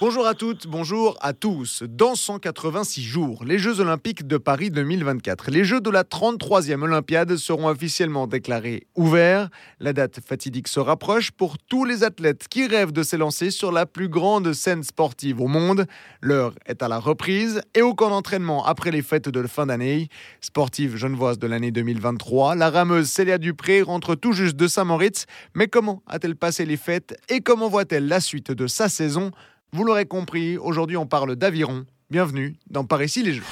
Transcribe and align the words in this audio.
Bonjour 0.00 0.26
à 0.26 0.32
toutes, 0.32 0.66
bonjour 0.66 1.18
à 1.20 1.34
tous. 1.34 1.82
Dans 1.86 2.14
186 2.14 3.02
jours, 3.02 3.44
les 3.44 3.58
Jeux 3.58 3.80
Olympiques 3.80 4.26
de 4.26 4.38
Paris 4.38 4.70
2024, 4.70 5.50
les 5.50 5.62
Jeux 5.62 5.82
de 5.82 5.90
la 5.90 6.04
33e 6.04 6.80
Olympiade 6.80 7.36
seront 7.36 7.68
officiellement 7.68 8.26
déclarés 8.26 8.86
ouverts. 8.94 9.50
La 9.78 9.92
date 9.92 10.20
fatidique 10.26 10.68
se 10.68 10.80
rapproche 10.80 11.32
pour 11.32 11.58
tous 11.58 11.84
les 11.84 12.02
athlètes 12.02 12.48
qui 12.48 12.66
rêvent 12.66 12.92
de 12.92 13.02
s'élancer 13.02 13.50
sur 13.50 13.72
la 13.72 13.84
plus 13.84 14.08
grande 14.08 14.54
scène 14.54 14.82
sportive 14.84 15.38
au 15.42 15.48
monde. 15.48 15.84
L'heure 16.22 16.54
est 16.64 16.82
à 16.82 16.88
la 16.88 16.98
reprise 16.98 17.60
et 17.74 17.82
au 17.82 17.92
camp 17.92 18.08
d'entraînement 18.08 18.64
après 18.64 18.92
les 18.92 19.02
fêtes 19.02 19.28
de 19.28 19.46
fin 19.46 19.66
d'année. 19.66 20.08
Sportive 20.40 20.96
genevoise 20.96 21.38
de 21.38 21.46
l'année 21.46 21.72
2023, 21.72 22.54
la 22.54 22.70
rameuse 22.70 23.10
Célia 23.10 23.36
Dupré 23.36 23.82
rentre 23.82 24.14
tout 24.14 24.32
juste 24.32 24.56
de 24.56 24.66
Saint-Moritz. 24.66 25.26
Mais 25.54 25.68
comment 25.68 26.02
a-t-elle 26.06 26.36
passé 26.36 26.64
les 26.64 26.78
fêtes 26.78 27.20
et 27.28 27.42
comment 27.42 27.68
voit-elle 27.68 28.08
la 28.08 28.20
suite 28.20 28.50
de 28.50 28.66
sa 28.66 28.88
saison? 28.88 29.30
Vous 29.72 29.84
l'aurez 29.84 30.06
compris, 30.06 30.58
aujourd'hui 30.58 30.96
on 30.96 31.06
parle 31.06 31.36
d'aviron. 31.36 31.84
Bienvenue 32.10 32.56
dans 32.68 32.84
Par 32.84 33.02
ici 33.02 33.22
les 33.22 33.34
Jeux. 33.34 33.42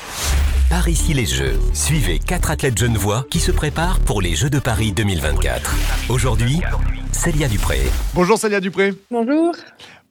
Par 0.68 0.88
ici 0.88 1.14
les 1.14 1.26
Jeux. 1.26 1.58
Suivez 1.72 2.18
quatre 2.18 2.50
athlètes 2.50 2.76
genevois 2.76 3.24
qui 3.30 3.38
se 3.38 3.52
préparent 3.52 4.00
pour 4.00 4.20
les 4.20 4.34
Jeux 4.34 4.50
de 4.50 4.58
Paris 4.58 4.92
2024. 4.92 6.10
Aujourd'hui, 6.10 6.60
Célia 7.12 7.46
Dupré. 7.46 7.80
Bonjour 8.14 8.36
Célia 8.36 8.60
Dupré. 8.60 8.94
Bonjour. 9.10 9.54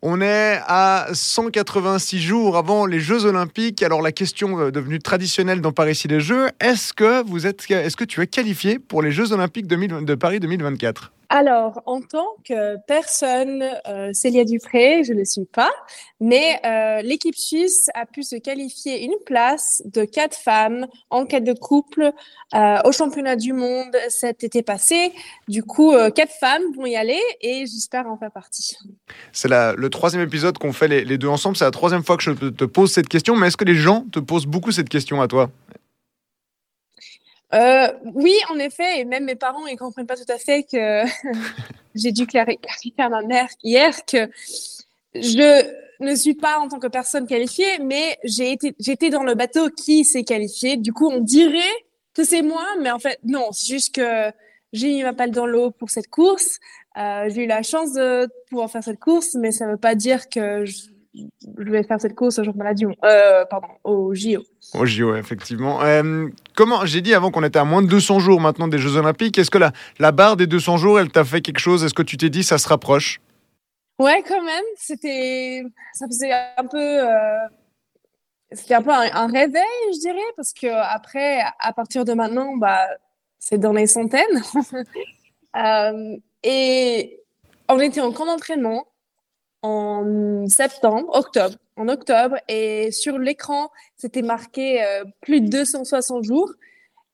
On 0.02 0.22
est 0.22 0.60
à 0.66 1.08
186 1.12 2.22
jours 2.22 2.56
avant 2.56 2.86
les 2.86 3.00
Jeux 3.00 3.26
Olympiques. 3.26 3.84
Alors 3.84 4.02
la 4.02 4.12
question 4.12 4.60
euh, 4.60 4.72
devenue 4.72 5.00
traditionnelle 5.00 5.60
dans 5.60 5.74
Paris 5.74 5.92
ici 5.92 6.08
les 6.08 6.22
Jeux, 6.22 6.48
est-ce 6.62 6.94
que 6.94 7.24
vous 7.28 7.46
êtes, 7.48 7.70
est-ce 7.70 7.98
que 7.98 8.06
tu 8.06 8.22
es 8.22 8.28
qualifié 8.28 8.80
pour 8.80 9.02
les 9.02 9.12
Jeux 9.12 9.34
Olympiques 9.34 9.68
de 9.68 10.16
Paris 10.16 10.40
2024 10.40 11.12
alors, 11.30 11.82
en 11.86 12.02
tant 12.02 12.28
que 12.46 12.78
personne, 12.88 13.64
euh, 13.88 14.12
Célia 14.14 14.46
Dupré, 14.46 15.04
je 15.04 15.12
ne 15.12 15.20
le 15.20 15.26
suis 15.26 15.46
pas, 15.46 15.72
mais 16.22 16.60
euh, 16.66 17.02
l'équipe 17.02 17.36
suisse 17.36 17.90
a 17.96 18.06
pu 18.06 18.24
se 18.24 18.36
qualifier 18.38 19.04
une 19.04 19.16
place 19.26 19.82
de 19.86 20.06
quatre 20.06 20.38
femmes 20.38 20.88
en 21.10 21.26
quête 21.26 21.44
de 21.44 21.54
couple 21.54 22.12
euh, 22.56 22.78
au 22.86 22.92
championnat 22.92 23.36
du 23.36 23.52
monde 23.52 23.96
cet 24.10 24.44
été 24.44 24.64
passé. 24.64 25.12
Du 25.48 25.64
coup, 25.64 25.94
euh, 25.94 26.10
quatre 26.12 26.34
femmes 26.40 26.64
vont 26.76 26.86
y 26.86 26.96
aller 26.96 27.20
et 27.42 27.66
j'espère 27.68 28.08
en 28.08 28.18
faire 28.18 28.32
partie. 28.32 28.78
C'est 29.34 29.50
le 29.50 29.90
troisième 29.90 30.24
épisode 30.24 30.58
qu'on 30.58 30.74
fait 30.74 30.88
les, 30.88 31.04
les 31.04 31.18
deux 31.18 31.28
ensemble. 31.28 31.58
C'est 31.58 31.66
la 31.66 31.72
troisième 31.72 32.04
fois 32.04 32.16
que 32.16 32.24
je 32.24 32.32
te 32.32 32.66
pose 32.66 32.92
cette 32.92 33.10
question, 33.10 33.36
mais 33.36 33.48
est-ce 33.48 33.58
que 33.58 33.66
les 33.66 33.76
gens 33.76 34.06
te 34.12 34.20
posent 34.20 34.48
beaucoup 34.48 34.72
cette 34.72 34.90
question 34.90 35.22
à 35.22 35.28
toi? 35.28 35.50
Euh, 37.54 37.88
oui, 38.14 38.34
en 38.50 38.60
effet, 38.60 39.00
et 39.00 39.06
même 39.06 39.26
mes 39.26 39.36
parents, 39.36 39.68
ils 39.68 39.78
comprennent 39.78 40.08
pas 40.08 40.18
tout 40.18 40.32
à 40.32 40.38
fait 40.38 40.64
que 40.64 41.04
j'ai 41.96 42.12
dû 42.12 42.28
clarifier 42.28 42.94
à 42.98 43.10
ma 43.10 43.22
mère 43.22 43.50
hier 43.64 44.06
que 44.06 44.30
je 45.16 45.66
ne 46.00 46.16
suis 46.16 46.36
pas 46.36 46.60
en 46.60 46.68
tant 46.68 46.80
que 46.80 46.88
personne 46.88 47.26
qualifiée, 47.26 47.80
mais 47.80 48.18
j'ai 48.24 48.52
été, 48.52 48.76
j'étais 48.80 49.10
dans 49.10 49.24
le 49.24 49.34
bateau 49.34 49.70
qui 49.70 50.04
s'est 50.04 50.24
qualifié. 50.24 50.78
Du 50.78 50.92
coup, 50.92 51.10
on 51.10 51.22
dirait 51.22 51.62
que 52.14 52.24
c'est 52.24 52.42
moi, 52.42 52.66
mais 52.82 52.92
en 52.92 53.00
fait, 53.00 53.20
non, 53.24 53.52
c'est 53.52 53.68
juste 53.68 53.96
que 53.96 54.32
j'ai 54.74 54.90
mis 54.90 55.04
ma 55.04 55.14
palle 55.14 55.32
dans 55.32 55.46
l'eau 55.46 55.72
pour 55.72 55.90
cette 55.90 56.10
course. 56.10 56.60
Euh, 56.98 57.30
j'ai 57.30 57.44
eu 57.44 57.48
la 57.48 57.64
chance 57.64 57.94
de 57.94 58.28
pouvoir 58.50 58.70
faire 58.70 58.84
cette 58.84 59.00
course, 59.00 59.36
mais 59.36 59.52
ça 59.52 59.68
veut 59.68 59.78
pas 59.78 59.96
dire 59.96 60.28
que 60.30 60.66
je, 60.66 60.88
je 61.58 61.72
vais 61.72 61.84
faire 61.84 62.00
cette 62.00 62.16
course 62.16 62.40
au 62.40 62.44
jour 62.44 62.54
de 62.54 62.60
euh, 63.06 63.46
pardon, 63.46 63.68
au 63.84 64.14
JO. 64.14 64.44
Au 64.74 64.86
JO, 64.86 65.16
effectivement. 65.16 65.82
Euh, 65.82 66.28
comment, 66.56 66.86
j'ai 66.86 67.02
dit 67.02 67.14
avant 67.14 67.32
qu'on 67.32 67.44
était 67.44 67.60
à 67.60 67.64
moins 67.64 67.82
de 67.82 67.88
200 67.88 68.20
jours 68.20 68.40
maintenant 68.42 68.68
des 68.68 68.78
Jeux 68.78 68.96
Olympiques, 68.98 69.38
est-ce 69.38 69.52
que 69.52 69.58
la, 69.58 69.72
la 70.00 70.12
barre 70.12 70.38
des 70.38 70.48
200 70.48 70.78
jours, 70.78 71.00
elle 71.00 71.10
t'a 71.10 71.24
fait 71.24 71.42
quelque 71.42 71.60
chose? 71.60 71.84
Est-ce 71.84 71.94
que 71.94 72.04
tu 72.04 72.18
t'es 72.18 72.30
dit 72.30 72.44
ça 72.44 72.58
se 72.58 72.68
rapproche? 72.68 73.20
Ouais, 74.00 74.24
quand 74.28 74.44
même. 74.44 74.64
C'était, 74.76 75.64
ça 75.94 76.08
faisait 76.08 76.32
un 76.32 76.66
peu, 76.66 76.78
euh, 76.78 77.48
c'était 78.52 78.76
un 78.76 78.84
peu 78.84 78.92
un, 78.92 79.28
réveil, 79.28 79.64
je 79.94 80.00
dirais, 80.00 80.20
parce 80.36 80.54
que 80.54 80.68
après, 80.68 81.42
à 81.60 81.74
partir 81.74 82.06
de 82.06 82.14
maintenant, 82.14 82.56
bah, 82.58 82.88
c'est 83.40 83.58
dans 83.58 83.74
les 83.74 83.88
centaines. 83.88 84.42
euh, 85.56 86.18
et 86.44 87.20
on 87.70 87.80
était 87.80 88.02
en 88.02 88.12
camp 88.12 88.26
d'entraînement 88.26 88.86
en 89.68 90.48
septembre, 90.48 91.10
octobre, 91.14 91.56
en 91.76 91.88
octobre, 91.90 92.38
et 92.48 92.92
sur 92.92 93.18
l'écran, 93.18 93.70
c'était 93.98 94.22
marqué 94.22 94.84
euh, 94.84 95.04
plus 95.22 95.42
de 95.42 95.50
260 95.50 96.24
jours. 96.24 96.52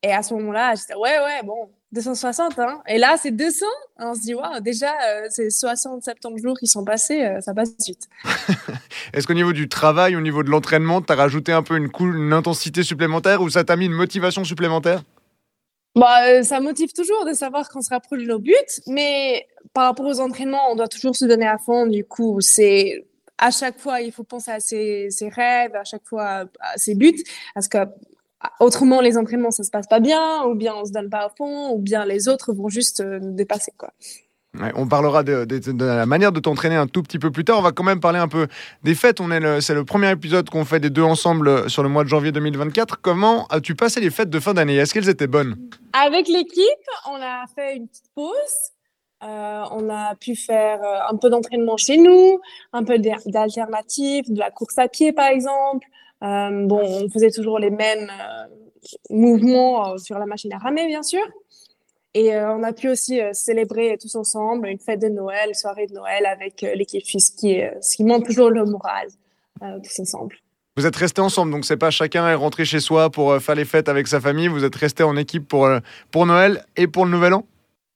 Et 0.04 0.12
à 0.12 0.22
ce 0.22 0.34
moment-là, 0.34 0.76
j'étais 0.76 0.96
ouais, 0.96 1.18
ouais, 1.20 1.44
bon, 1.44 1.70
260, 1.94 2.60
hein. 2.60 2.82
Et 2.88 2.98
là, 2.98 3.16
c'est 3.22 3.32
200. 3.32 3.66
On 4.00 4.16
se 4.16 4.22
dit, 4.22 4.34
waouh, 4.34 4.60
déjà, 4.60 4.92
euh, 5.08 5.28
c'est 5.30 5.50
60, 5.50 6.04
70 6.04 6.42
jours 6.42 6.58
qui 6.60 6.68
sont 6.68 6.84
passés, 6.84 7.24
euh, 7.24 7.40
ça 7.42 7.54
passe 7.54 7.70
vite. 7.86 8.10
Est-ce 9.14 9.26
qu'au 9.28 9.34
niveau 9.34 9.54
du 9.54 9.70
travail, 9.70 10.16
au 10.16 10.22
niveau 10.22 10.44
de 10.44 10.50
l'entraînement, 10.50 11.02
tu 11.02 11.12
as 11.14 11.16
rajouté 11.16 11.52
un 11.52 11.64
peu 11.64 11.78
une, 11.78 11.90
une 12.00 12.34
intensité 12.34 12.84
supplémentaire 12.84 13.42
ou 13.42 13.50
ça 13.50 13.64
t'a 13.64 13.76
mis 13.76 13.86
une 13.86 13.94
motivation 13.94 14.44
supplémentaire? 14.44 15.04
Bah, 15.96 16.28
euh, 16.28 16.42
ça 16.42 16.60
motive 16.60 16.92
toujours 16.92 17.24
de 17.26 17.34
savoir 17.34 17.70
qu'on 17.70 17.82
se 17.82 17.92
rapproche 17.92 18.22
de 18.22 18.28
nos 18.28 18.40
buts, 18.40 18.54
mais 18.88 19.46
par 19.74 19.86
rapport 19.86 20.06
aux 20.06 20.20
entraînements, 20.20 20.72
on 20.72 20.76
doit 20.76 20.88
toujours 20.88 21.16
se 21.16 21.26
donner 21.26 21.48
à 21.48 21.58
fond. 21.58 21.88
Du 21.88 22.06
coup, 22.06 22.40
c'est 22.42 23.06
à 23.38 23.52
chaque 23.52 23.80
fois, 23.80 24.02
il 24.02 24.12
faut 24.12 24.24
penser 24.24 24.52
à 24.52 24.60
ses, 24.60 25.10
ses, 25.10 25.30
rêves, 25.30 25.76
à 25.76 25.84
chaque 25.84 26.06
fois 26.06 26.46
à 26.60 26.78
ses 26.78 26.96
buts, 26.96 27.24
parce 27.54 27.68
que 27.68 27.80
autrement, 28.60 29.02
les 29.02 29.18
entraînements, 29.18 29.52
ça 29.52 29.64
se 29.64 29.72
passe 29.72 29.88
pas 29.88 30.00
bien, 30.00 30.44
ou 30.46 30.56
bien 30.56 30.76
on 30.76 30.86
se 30.86 30.92
donne 30.92 31.10
pas 31.10 31.26
à 31.26 31.30
fond, 31.30 31.72
ou 31.74 31.80
bien 31.80 32.06
les 32.06 32.28
autres 32.28 32.54
vont 32.54 32.70
juste 32.70 33.02
euh, 33.02 33.20
nous 33.20 33.34
dépasser, 33.34 33.74
quoi 33.78 33.92
on 34.76 34.88
parlera 34.88 35.24
de, 35.24 35.48
la 35.84 36.06
manière 36.06 36.32
de 36.32 36.40
t'entraîner 36.40 36.76
un 36.76 36.88
tout 36.88 37.02
petit 37.02 37.20
peu 37.20 37.32
plus 37.32 37.44
tard. 37.44 37.58
On 37.58 37.62
va 37.62 37.72
quand 37.72 37.84
même 37.84 38.00
parler 38.00 38.20
un 38.20 38.28
peu 38.28 38.48
des 38.84 38.94
fêtes. 38.94 39.20
On 39.20 39.32
est 39.32 39.62
c'est 39.62 39.74
le 39.74 39.84
premier 39.84 40.12
épisode 40.12 40.50
qu'on 40.50 40.66
fait 40.66 40.80
des 40.80 40.90
deux 40.90 41.02
ensemble 41.02 41.48
euh, 41.48 41.70
sur 41.70 41.84
le 41.84 41.90
mois 41.90 42.04
de 42.04 42.10
janvier 42.10 42.32
2024. 42.32 43.02
Comment 43.02 43.48
as-tu 43.48 43.76
passé 43.76 44.00
les 44.00 44.12
fêtes 44.12 44.30
de 44.30 44.40
fin 44.40 44.54
d'année? 44.54 44.76
Est-ce 44.76 44.94
qu'elles 44.94 45.10
étaient 45.10 45.28
bonnes? 45.28 45.58
Avec 45.94 46.28
l'équipe, 46.28 46.64
on 47.10 47.16
a 47.16 47.46
fait 47.56 47.78
une 47.78 47.88
petite 47.88 48.10
pause. 48.14 48.73
Euh, 49.24 49.64
on 49.72 49.90
a 49.90 50.16
pu 50.16 50.36
faire 50.36 50.84
euh, 50.84 51.12
un 51.12 51.16
peu 51.16 51.30
d'entraînement 51.30 51.78
chez 51.78 51.98
nous, 51.98 52.40
un 52.74 52.84
peu 52.84 52.98
d'alternatives, 52.98 54.32
de 54.32 54.40
la 54.40 54.52
course 54.52 54.78
à 54.78 54.88
pied 54.88 55.14
par 55.14 55.28
exemple. 55.28 55.88
bon, 56.22 56.82
on 56.82 57.10
faisait 57.10 57.32
toujours 57.32 57.60
les 57.60 57.70
mêmes 57.70 58.12
mouvements 59.10 59.98
sur 59.98 60.20
la 60.20 60.26
machine 60.26 60.54
à 60.54 60.58
ramer, 60.58 60.88
bien 60.88 61.04
sûr. 61.04 61.24
Et 62.16 62.36
euh, 62.36 62.54
on 62.56 62.64
a 62.64 62.74
pu 62.74 62.90
aussi 62.90 63.20
euh, 63.20 63.32
célébrer 63.34 63.98
tous 64.00 64.16
ensemble 64.16 64.68
une 64.68 64.80
fête 64.80 65.02
de 65.02 65.08
Noël, 65.08 65.56
soirée 65.56 65.88
de 65.88 65.94
Noël 65.94 66.26
avec 66.26 66.64
euh, 66.64 66.76
l'équipe 66.76 67.04
suisse, 67.04 67.32
qui, 67.32 67.60
ce 67.82 67.96
qui 67.96 68.04
montre 68.04 68.28
toujours 68.28 68.50
le 68.50 68.66
moral, 68.66 69.08
tous 69.60 70.00
ensemble. 70.00 70.36
Vous 70.78 70.86
êtes 70.86 70.96
restés 70.96 71.22
ensemble, 71.22 71.52
donc 71.52 71.66
c'est 71.66 71.78
pas 71.78 71.92
chacun 71.92 72.28
est 72.28 72.36
rentré 72.36 72.66
chez 72.66 72.80
soi 72.80 73.10
pour 73.10 73.38
faire 73.38 73.56
les 73.56 73.66
fêtes 73.66 73.90
avec 73.90 74.08
sa 74.08 74.20
famille. 74.20 74.48
Vous 74.48 74.64
êtes 74.64 74.76
restés 74.76 75.04
en 75.04 75.16
équipe 75.16 75.48
pour, 75.48 75.70
pour 76.12 76.26
Noël 76.26 76.66
et 76.76 76.88
pour 76.88 77.06
le 77.06 77.12
Nouvel 77.12 77.34
An? 77.34 77.46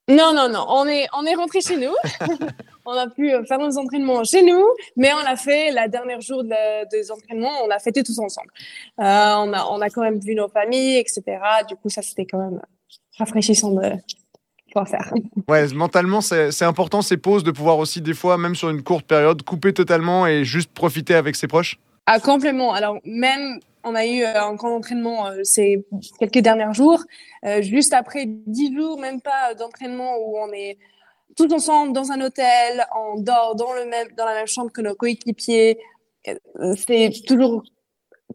Non, 0.10 0.34
non, 0.34 0.50
non. 0.50 0.66
On 0.70 0.86
est, 0.88 1.08
on 1.14 1.26
est 1.26 1.36
rentré 1.36 1.62
chez 1.62 1.78
nous. 1.78 1.94
on 2.86 2.94
a 2.94 3.08
pu 3.10 3.30
faire 3.48 3.60
nos 3.60 3.78
entraînements 3.78 4.24
chez 4.24 4.42
nous, 4.42 4.64
mais 4.96 5.12
on 5.14 5.26
a 5.26 5.36
fait 5.36 5.72
la 5.72 5.88
dernière 5.90 6.22
jour 6.22 6.44
des 6.44 7.12
entraînements, 7.12 7.52
on 7.66 7.70
a 7.70 7.80
fêté 7.80 8.02
tous 8.04 8.18
ensemble. 8.20 8.50
on, 8.98 9.04
a, 9.04 9.68
on 9.70 9.82
a 9.82 9.90
quand 9.90 10.02
même 10.02 10.20
vu 10.20 10.36
nos 10.36 10.48
familles, 10.48 10.98
etc. 10.98 11.22
Du 11.68 11.76
coup, 11.76 11.90
ça 11.90 12.02
c'était 12.02 12.26
quand 12.26 12.38
même 12.38 12.62
rafraîchissant 13.18 13.72
de 13.72 13.92
pouvoir 14.68 14.88
faire. 14.88 15.14
Ouais, 15.50 15.68
mentalement, 15.74 16.22
c'est 16.22 16.64
important 16.64 17.02
ces 17.02 17.18
pauses 17.18 17.44
de 17.44 17.52
pouvoir 17.52 17.78
aussi, 17.78 18.02
des 18.02 18.14
fois, 18.14 18.38
même 18.38 18.56
sur 18.56 18.70
une 18.70 18.84
courte 18.84 19.06
période, 19.06 19.42
couper 19.44 19.74
totalement 19.74 20.28
et 20.28 20.44
juste 20.44 20.72
profiter 20.74 21.16
avec 21.16 21.36
ses 21.36 21.48
proches 21.48 21.80
Ah, 22.06 22.20
complètement. 22.20 22.74
Alors, 22.74 23.00
même, 23.06 23.60
on 23.88 23.96
a 23.96 24.06
eu 24.06 24.24
euh, 24.24 24.42
un 24.42 24.54
grand 24.56 24.76
entraînement 24.76 25.28
euh, 25.28 25.44
ces 25.44 25.86
quelques 26.20 26.40
derniers 26.40 26.74
jours. 26.74 27.02
Euh, 27.46 27.62
juste 27.62 27.94
après 27.94 28.26
dix 28.26 28.76
jours, 28.76 29.00
même 29.00 29.22
pas 29.22 29.54
d'entraînement 29.54 30.18
où 30.18 30.38
on 30.38 30.52
est 30.52 30.78
tous 31.36 31.52
ensemble 31.54 31.94
dans 31.94 32.12
un 32.12 32.22
hôtel, 32.22 32.86
on 32.96 33.20
dort 33.22 33.56
dans, 33.56 33.74
le 33.74 33.86
même, 33.86 34.08
dans 34.18 34.26
la 34.26 34.34
même 34.34 34.48
chambre 34.48 34.72
que 34.72 34.82
nos 34.82 34.96
coéquipiers. 34.96 35.78
C'est 36.76 37.12
toujours 37.28 37.64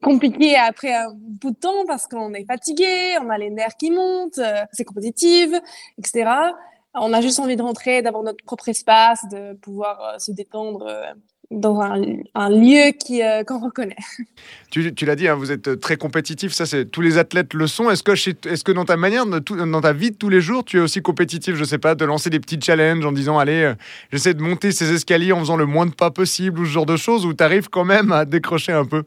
compliqué 0.02 0.56
après 0.56 0.94
un 0.94 1.12
bout 1.12 1.50
de 1.50 1.56
temps 1.56 1.84
parce 1.86 2.06
qu'on 2.06 2.32
est 2.32 2.46
fatigué, 2.46 3.16
on 3.20 3.28
a 3.28 3.36
les 3.36 3.50
nerfs 3.50 3.76
qui 3.76 3.90
montent, 3.90 4.40
c'est 4.72 4.84
compétitif, 4.84 5.50
etc. 5.98 6.30
On 6.94 7.12
a 7.12 7.20
juste 7.20 7.40
envie 7.40 7.56
de 7.56 7.62
rentrer, 7.62 8.02
d'avoir 8.02 8.22
notre 8.22 8.42
propre 8.44 8.68
espace, 8.68 9.26
de 9.30 9.54
pouvoir 9.54 10.20
se 10.20 10.30
détendre 10.30 10.86
dans 11.50 11.80
un, 11.80 12.50
lieu 12.50 12.92
qui 12.92 13.20
qu'on 13.46 13.58
reconnaît. 13.58 13.96
Tu, 14.70 14.94
tu 14.94 15.04
l'as 15.04 15.16
dit, 15.16 15.28
hein, 15.28 15.34
vous 15.34 15.52
êtes 15.52 15.80
très 15.80 15.96
compétitif, 15.96 16.52
ça 16.52 16.64
c'est 16.64 16.86
tous 16.86 17.02
les 17.02 17.18
athlètes 17.18 17.52
le 17.52 17.66
sont. 17.66 17.90
Est-ce 17.90 18.02
que, 18.02 18.12
est-ce 18.12 18.64
que 18.64 18.72
dans 18.72 18.86
ta 18.86 18.96
manière, 18.96 19.26
dans 19.26 19.80
ta 19.80 19.92
vie 19.92 20.12
de 20.12 20.16
tous 20.16 20.30
les 20.30 20.40
jours, 20.40 20.64
tu 20.64 20.78
es 20.78 20.80
aussi 20.80 21.02
compétitif, 21.02 21.54
je 21.56 21.64
sais 21.64 21.78
pas, 21.78 21.94
de 21.94 22.04
lancer 22.06 22.30
des 22.30 22.40
petits 22.40 22.58
challenges 22.60 23.04
en 23.04 23.12
disant 23.12 23.38
allez, 23.38 23.74
j'essaie 24.10 24.32
de 24.32 24.42
monter 24.42 24.72
ces 24.72 24.92
escaliers 24.94 25.32
en 25.32 25.40
faisant 25.40 25.56
le 25.56 25.66
moins 25.66 25.84
de 25.84 25.92
pas 25.92 26.10
possible 26.10 26.60
ou 26.60 26.64
ce 26.64 26.70
genre 26.70 26.86
de 26.86 26.96
choses, 26.96 27.26
ou 27.26 27.34
tu 27.34 27.44
arrives 27.44 27.68
quand 27.68 27.84
même 27.84 28.12
à 28.12 28.24
décrocher 28.24 28.72
un 28.72 28.86
peu? 28.86 29.04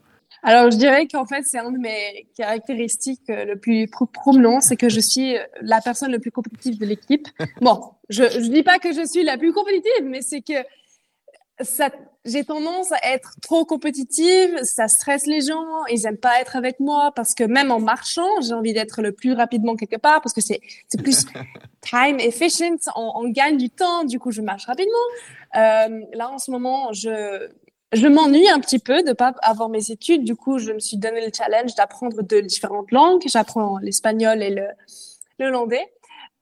Alors, 0.47 0.69
je 0.69 0.77
dirais 0.77 1.07
qu'en 1.07 1.25
fait, 1.25 1.41
c'est 1.43 1.57
un 1.57 1.71
de 1.71 1.79
mes 1.79 2.27
caractéristiques 2.37 3.29
euh, 3.31 3.45
le 3.45 3.55
plus 3.55 3.87
prominent, 3.87 4.61
c'est 4.61 4.77
que 4.77 4.89
je 4.89 4.99
suis 4.99 5.35
la 5.61 5.81
personne 5.81 6.11
la 6.11 6.19
plus 6.19 6.29
compétitive 6.29 6.77
de 6.77 6.85
l'équipe. 6.85 7.27
Bon, 7.61 7.81
je 8.09 8.21
ne 8.23 8.53
dis 8.53 8.61
pas 8.61 8.77
que 8.77 8.93
je 8.93 9.03
suis 9.07 9.23
la 9.23 9.39
plus 9.39 9.53
compétitive, 9.53 10.03
mais 10.03 10.21
c'est 10.21 10.41
que 10.41 10.53
j'ai 12.25 12.43
tendance 12.43 12.91
à 12.91 13.13
être 13.13 13.35
trop 13.41 13.65
compétitive, 13.65 14.59
ça 14.63 14.87
stresse 14.87 15.25
les 15.25 15.41
gens, 15.41 15.85
ils 15.89 16.05
aiment 16.05 16.17
pas 16.17 16.41
être 16.41 16.55
avec 16.55 16.79
moi 16.79 17.11
parce 17.15 17.33
que 17.33 17.43
même 17.43 17.71
en 17.71 17.79
marchant, 17.79 18.41
j'ai 18.41 18.53
envie 18.53 18.73
d'être 18.73 19.01
le 19.01 19.11
plus 19.11 19.33
rapidement 19.33 19.75
quelque 19.75 19.97
part 19.97 20.21
parce 20.21 20.33
que 20.33 20.41
c'est 20.41 20.59
c'est 20.87 21.01
plus 21.01 21.25
time 21.81 22.19
efficient, 22.19 22.77
on, 22.95 23.11
on, 23.15 23.29
gagne 23.29 23.57
du 23.57 23.69
temps, 23.69 24.03
du 24.03 24.19
coup 24.19 24.31
je 24.31 24.41
marche 24.41 24.65
rapidement. 24.65 24.93
Euh, 25.55 26.01
là 26.13 26.29
en 26.31 26.39
ce 26.39 26.51
moment, 26.51 26.91
je 26.93 27.47
je 27.93 28.07
m'ennuie 28.07 28.49
un 28.49 28.59
petit 28.59 28.79
peu 28.79 29.03
de 29.03 29.13
pas 29.13 29.33
avoir 29.41 29.69
mes 29.69 29.91
études, 29.91 30.23
du 30.23 30.35
coup 30.35 30.57
je 30.57 30.71
me 30.71 30.79
suis 30.79 30.97
donné 30.97 31.23
le 31.25 31.31
challenge 31.35 31.75
d'apprendre 31.75 32.23
de 32.23 32.39
différentes 32.41 32.91
langues, 32.91 33.23
j'apprends 33.27 33.77
l'espagnol 33.77 34.41
et 34.41 34.49
le 34.49 34.67
le 35.39 35.47
hollandais. 35.47 35.85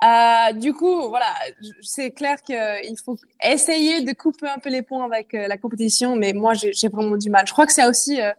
Euh, 0.04 0.54
du 0.54 0.74
coup, 0.74 1.10
voilà, 1.10 1.34
c'est 1.82 2.12
clair 2.12 2.42
qu'il 2.42 2.98
faut 3.04 3.18
essayer 3.44 4.02
de 4.02 4.12
couper 4.14 4.48
un 4.48 4.58
peu 4.58 4.70
les 4.70 4.82
ponts 4.82 5.04
avec 5.04 5.34
euh, 5.34 5.48
la 5.48 5.58
compétition, 5.58 6.16
mais 6.16 6.34
moi, 6.34 6.54
j'ai 6.54 6.88
vraiment 6.90 7.16
du 7.16 7.30
mal. 7.30 7.48
Je 7.48 7.54
crois 7.54 7.66
que 7.66 7.72
c'est 7.72 7.88
aussi 7.88 8.20
euh, 8.22 8.32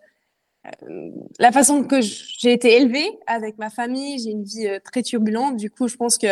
la 1.39 1.53
façon 1.53 1.85
que 1.85 2.01
j'ai 2.03 2.53
été 2.53 2.77
élevée 2.77 3.09
avec 3.27 3.57
ma 3.57 3.71
famille. 3.71 4.19
J'ai 4.19 4.31
une 4.31 4.45
vie 4.45 4.69
très 4.85 5.03
turbulente. 5.03 5.57
Du 5.57 5.71
coup, 5.71 5.89
je 5.89 5.97
pense 5.97 6.19
que 6.19 6.27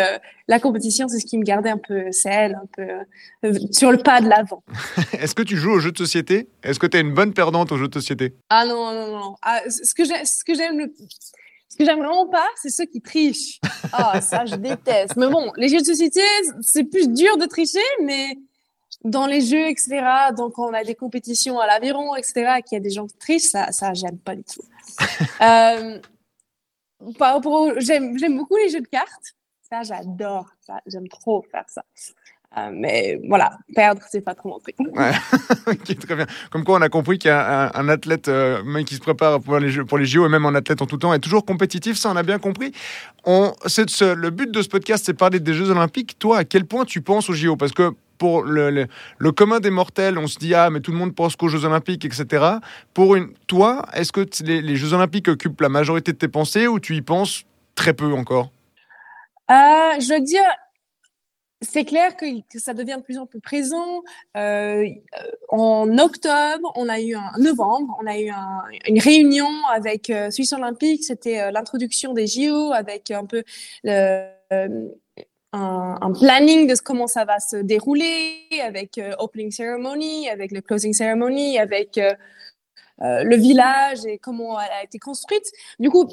la 0.48 0.60
compétition, 0.60 1.08
c'est 1.08 1.18
ce 1.18 1.26
qui 1.26 1.38
me 1.38 1.44
gardait 1.44 1.70
un 1.70 1.78
peu 1.78 2.12
celle, 2.12 2.54
un 2.54 2.66
peu 2.76 3.54
sur 3.70 3.90
le 3.90 3.98
pas 3.98 4.20
de 4.20 4.28
l'avant. 4.28 4.62
Est-ce 5.18 5.34
que 5.34 5.42
tu 5.42 5.56
joues 5.56 5.72
aux 5.72 5.80
jeux 5.80 5.92
de 5.92 5.98
société? 5.98 6.48
Est-ce 6.62 6.78
que 6.78 6.86
tu 6.86 6.98
es 6.98 7.00
une 7.00 7.14
bonne 7.14 7.32
perdante 7.32 7.72
aux 7.72 7.78
jeux 7.78 7.88
de 7.88 7.94
société? 7.94 8.34
Ah 8.50 8.66
non, 8.66 8.92
non, 8.92 9.18
non. 9.18 9.36
Ah, 9.40 9.62
ce 9.68 9.94
que 9.94 10.54
j'aime 10.54 10.78
le 10.78 10.92
ce 11.72 11.78
que 11.78 11.86
j'aime 11.86 12.00
vraiment 12.00 12.26
pas, 12.26 12.46
c'est 12.56 12.68
ceux 12.68 12.84
qui 12.84 13.00
trichent. 13.00 13.58
Ah, 13.94 14.20
ça, 14.20 14.44
je 14.44 14.56
déteste. 14.56 15.16
Mais 15.16 15.26
bon, 15.26 15.50
les 15.56 15.70
jeux 15.70 15.80
de 15.80 15.86
société, 15.86 16.20
c'est 16.60 16.84
plus 16.84 17.08
dur 17.08 17.38
de 17.38 17.46
tricher, 17.46 17.78
mais 18.02 18.36
dans 19.04 19.24
les 19.24 19.40
jeux, 19.40 19.68
etc., 19.68 20.04
donc 20.36 20.58
on 20.58 20.74
a 20.74 20.84
des 20.84 20.94
compétitions 20.94 21.58
à 21.60 21.66
l'aviron, 21.66 22.14
etc., 22.14 22.60
qu'il 22.62 22.76
y 22.76 22.80
a 22.80 22.80
des 22.80 22.90
gens 22.90 23.06
qui 23.06 23.16
trichent, 23.16 23.48
ça, 23.48 23.72
ça 23.72 23.94
j'aime 23.94 24.18
pas 24.18 24.36
du 24.36 24.44
tout. 24.44 24.60
euh, 25.40 25.98
j'aime 27.78 28.36
beaucoup 28.36 28.56
les 28.58 28.68
jeux 28.68 28.82
de 28.82 28.88
cartes. 28.88 29.34
Ça, 29.62 29.82
j'adore. 29.82 30.50
Ça, 30.60 30.82
j'aime 30.84 31.08
trop 31.08 31.42
faire 31.50 31.64
ça. 31.68 31.86
Euh, 32.58 32.70
mais 32.72 33.18
voilà, 33.28 33.52
perdre, 33.74 34.02
c'est 34.10 34.20
pas 34.20 34.34
trop 34.34 34.50
mon 34.50 34.58
truc. 34.58 34.74
Ouais. 34.78 35.12
très 35.96 36.16
bien. 36.16 36.26
Comme 36.50 36.64
quoi, 36.64 36.78
on 36.78 36.82
a 36.82 36.90
compris 36.90 37.18
qu'un 37.18 37.70
un 37.72 37.88
athlète 37.88 38.28
euh, 38.28 38.82
qui 38.84 38.94
se 38.94 39.00
prépare 39.00 39.40
pour 39.40 39.58
les, 39.58 39.70
jeux, 39.70 39.86
pour 39.86 39.96
les 39.96 40.04
JO 40.04 40.26
et 40.26 40.28
même 40.28 40.44
un 40.44 40.54
athlète 40.54 40.82
en 40.82 40.86
tout 40.86 40.98
temps 40.98 41.14
est 41.14 41.18
toujours 41.18 41.46
compétitif. 41.46 41.96
Ça, 41.96 42.10
on 42.10 42.16
a 42.16 42.22
bien 42.22 42.38
compris. 42.38 42.72
On, 43.24 43.52
ce, 43.66 44.14
le 44.14 44.30
but 44.30 44.50
de 44.50 44.60
ce 44.60 44.68
podcast, 44.68 45.04
c'est 45.06 45.14
parler 45.14 45.40
des 45.40 45.54
Jeux 45.54 45.70
Olympiques. 45.70 46.18
Toi, 46.18 46.38
à 46.38 46.44
quel 46.44 46.66
point 46.66 46.84
tu 46.84 47.00
penses 47.00 47.30
aux 47.30 47.34
JO 47.34 47.56
Parce 47.56 47.72
que 47.72 47.92
pour 48.18 48.42
le, 48.42 48.86
le, 49.18 49.32
commun 49.32 49.58
des 49.58 49.70
mortels, 49.70 50.18
on 50.18 50.26
se 50.26 50.38
dit 50.38 50.54
ah 50.54 50.68
mais 50.70 50.80
tout 50.80 50.92
le 50.92 50.98
monde 50.98 51.14
pense 51.14 51.36
qu'aux 51.36 51.48
Jeux 51.48 51.64
Olympiques, 51.64 52.04
etc. 52.04 52.44
Pour 52.92 53.16
une, 53.16 53.32
toi, 53.46 53.86
est-ce 53.94 54.12
que 54.12 54.26
les, 54.44 54.60
les, 54.60 54.76
Jeux 54.76 54.92
Olympiques 54.92 55.28
occupent 55.28 55.60
la 55.62 55.70
majorité 55.70 56.12
de 56.12 56.18
tes 56.18 56.28
pensées 56.28 56.66
ou 56.66 56.78
tu 56.78 56.94
y 56.94 57.02
penses 57.02 57.44
très 57.74 57.94
peu 57.94 58.12
encore? 58.12 58.50
Euh, 59.50 59.54
Je 59.98 60.14
veux 60.14 60.20
dire, 60.20 60.42
c'est 61.62 61.84
clair 61.84 62.16
que, 62.16 62.26
ça 62.58 62.74
devient 62.74 62.96
de 62.98 63.02
plus 63.02 63.18
en 63.18 63.26
plus 63.26 63.40
présent. 63.40 64.02
Euh, 64.36 64.84
en 65.48 65.98
octobre, 65.98 66.72
on 66.74 66.88
a 66.88 67.00
eu 67.00 67.14
un 67.14 67.32
novembre, 67.38 67.96
on 68.02 68.06
a 68.06 68.18
eu 68.18 68.30
une 68.88 68.98
réunion 68.98 69.48
avec 69.72 70.10
euh, 70.10 70.30
Suisse 70.30 70.52
Olympique. 70.52 71.04
C'était 71.04 71.40
euh, 71.40 71.50
l'introduction 71.50 72.12
des 72.12 72.26
JO 72.26 72.72
avec 72.72 73.10
un 73.10 73.24
peu 73.24 73.44
un, 75.54 76.12
planning 76.12 76.66
de 76.66 76.74
comment 76.80 77.06
ça 77.06 77.24
va 77.24 77.38
se 77.38 77.56
dérouler, 77.56 78.48
avec 78.62 79.00
opening 79.18 79.50
ceremony, 79.50 80.28
avec 80.28 80.50
le 80.50 80.60
closing 80.60 80.92
ceremony, 80.92 81.58
avec 81.58 82.00
le 82.98 83.36
village 83.36 84.04
et 84.04 84.18
comment 84.18 84.60
elle 84.60 84.72
a 84.72 84.84
été 84.84 84.98
construite. 84.98 85.50
Du 85.78 85.90
coup, 85.90 86.08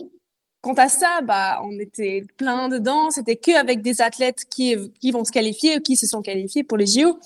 Quant 0.62 0.74
à 0.74 0.90
ça, 0.90 1.22
bah, 1.24 1.62
on 1.64 1.80
était 1.80 2.26
plein 2.38 2.68
dedans. 2.68 3.12
C'était 3.12 3.38
que 3.38 3.58
avec 3.58 3.82
des 3.82 4.02
athlètes 4.02 4.46
qui, 4.50 4.76
qui 5.00 5.12
vont 5.12 5.24
se 5.24 5.32
qualifier 5.32 5.78
ou 5.78 5.82
qui 5.82 5.96
se 5.96 6.06
sont 6.06 6.22
qualifiés 6.22 6.64
pour 6.64 6.78
les 6.78 6.86
JO. 6.86 7.18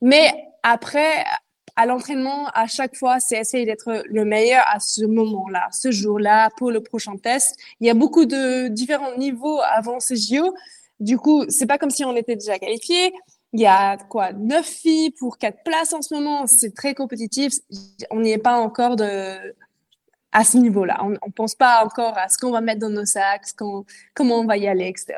Mais 0.00 0.32
après, 0.64 1.24
à 1.76 1.86
l'entraînement, 1.86 2.48
à 2.54 2.66
chaque 2.66 2.96
fois, 2.96 3.20
c'est 3.20 3.38
essayer 3.38 3.64
d'être 3.64 4.02
le 4.04 4.24
meilleur 4.24 4.64
à 4.66 4.80
ce 4.80 5.04
moment-là, 5.04 5.68
ce 5.70 5.90
jour-là, 5.90 6.50
pour 6.56 6.70
le 6.70 6.82
prochain 6.82 7.16
test. 7.16 7.56
Il 7.80 7.86
y 7.86 7.90
a 7.90 7.94
beaucoup 7.94 8.26
de 8.26 8.68
différents 8.68 9.16
niveaux 9.16 9.60
avant 9.60 10.00
ces 10.00 10.16
JO. 10.16 10.54
Du 11.00 11.18
coup, 11.18 11.44
c'est 11.48 11.66
pas 11.66 11.78
comme 11.78 11.90
si 11.90 12.04
on 12.04 12.14
était 12.16 12.36
déjà 12.36 12.58
qualifié. 12.58 13.12
Il 13.52 13.60
y 13.60 13.66
a 13.66 13.96
quoi, 13.96 14.32
neuf 14.32 14.66
filles 14.66 15.10
pour 15.10 15.38
quatre 15.38 15.62
places 15.62 15.92
en 15.92 16.02
ce 16.02 16.14
moment. 16.14 16.46
C'est 16.46 16.74
très 16.74 16.94
compétitif. 16.94 17.52
On 18.10 18.20
n'y 18.20 18.32
est 18.32 18.38
pas 18.38 18.58
encore 18.58 18.96
de, 18.96 19.36
à 20.32 20.44
ce 20.44 20.56
niveau-là. 20.56 20.98
On 21.02 21.10
ne 21.10 21.32
pense 21.34 21.54
pas 21.54 21.84
encore 21.84 22.16
à 22.16 22.28
ce 22.28 22.38
qu'on 22.38 22.50
va 22.50 22.60
mettre 22.60 22.80
dans 22.80 22.90
nos 22.90 23.04
sacs, 23.04 23.44
comment 24.14 24.40
on 24.40 24.46
va 24.46 24.56
y 24.56 24.66
aller, 24.66 24.88
etc. 24.88 25.14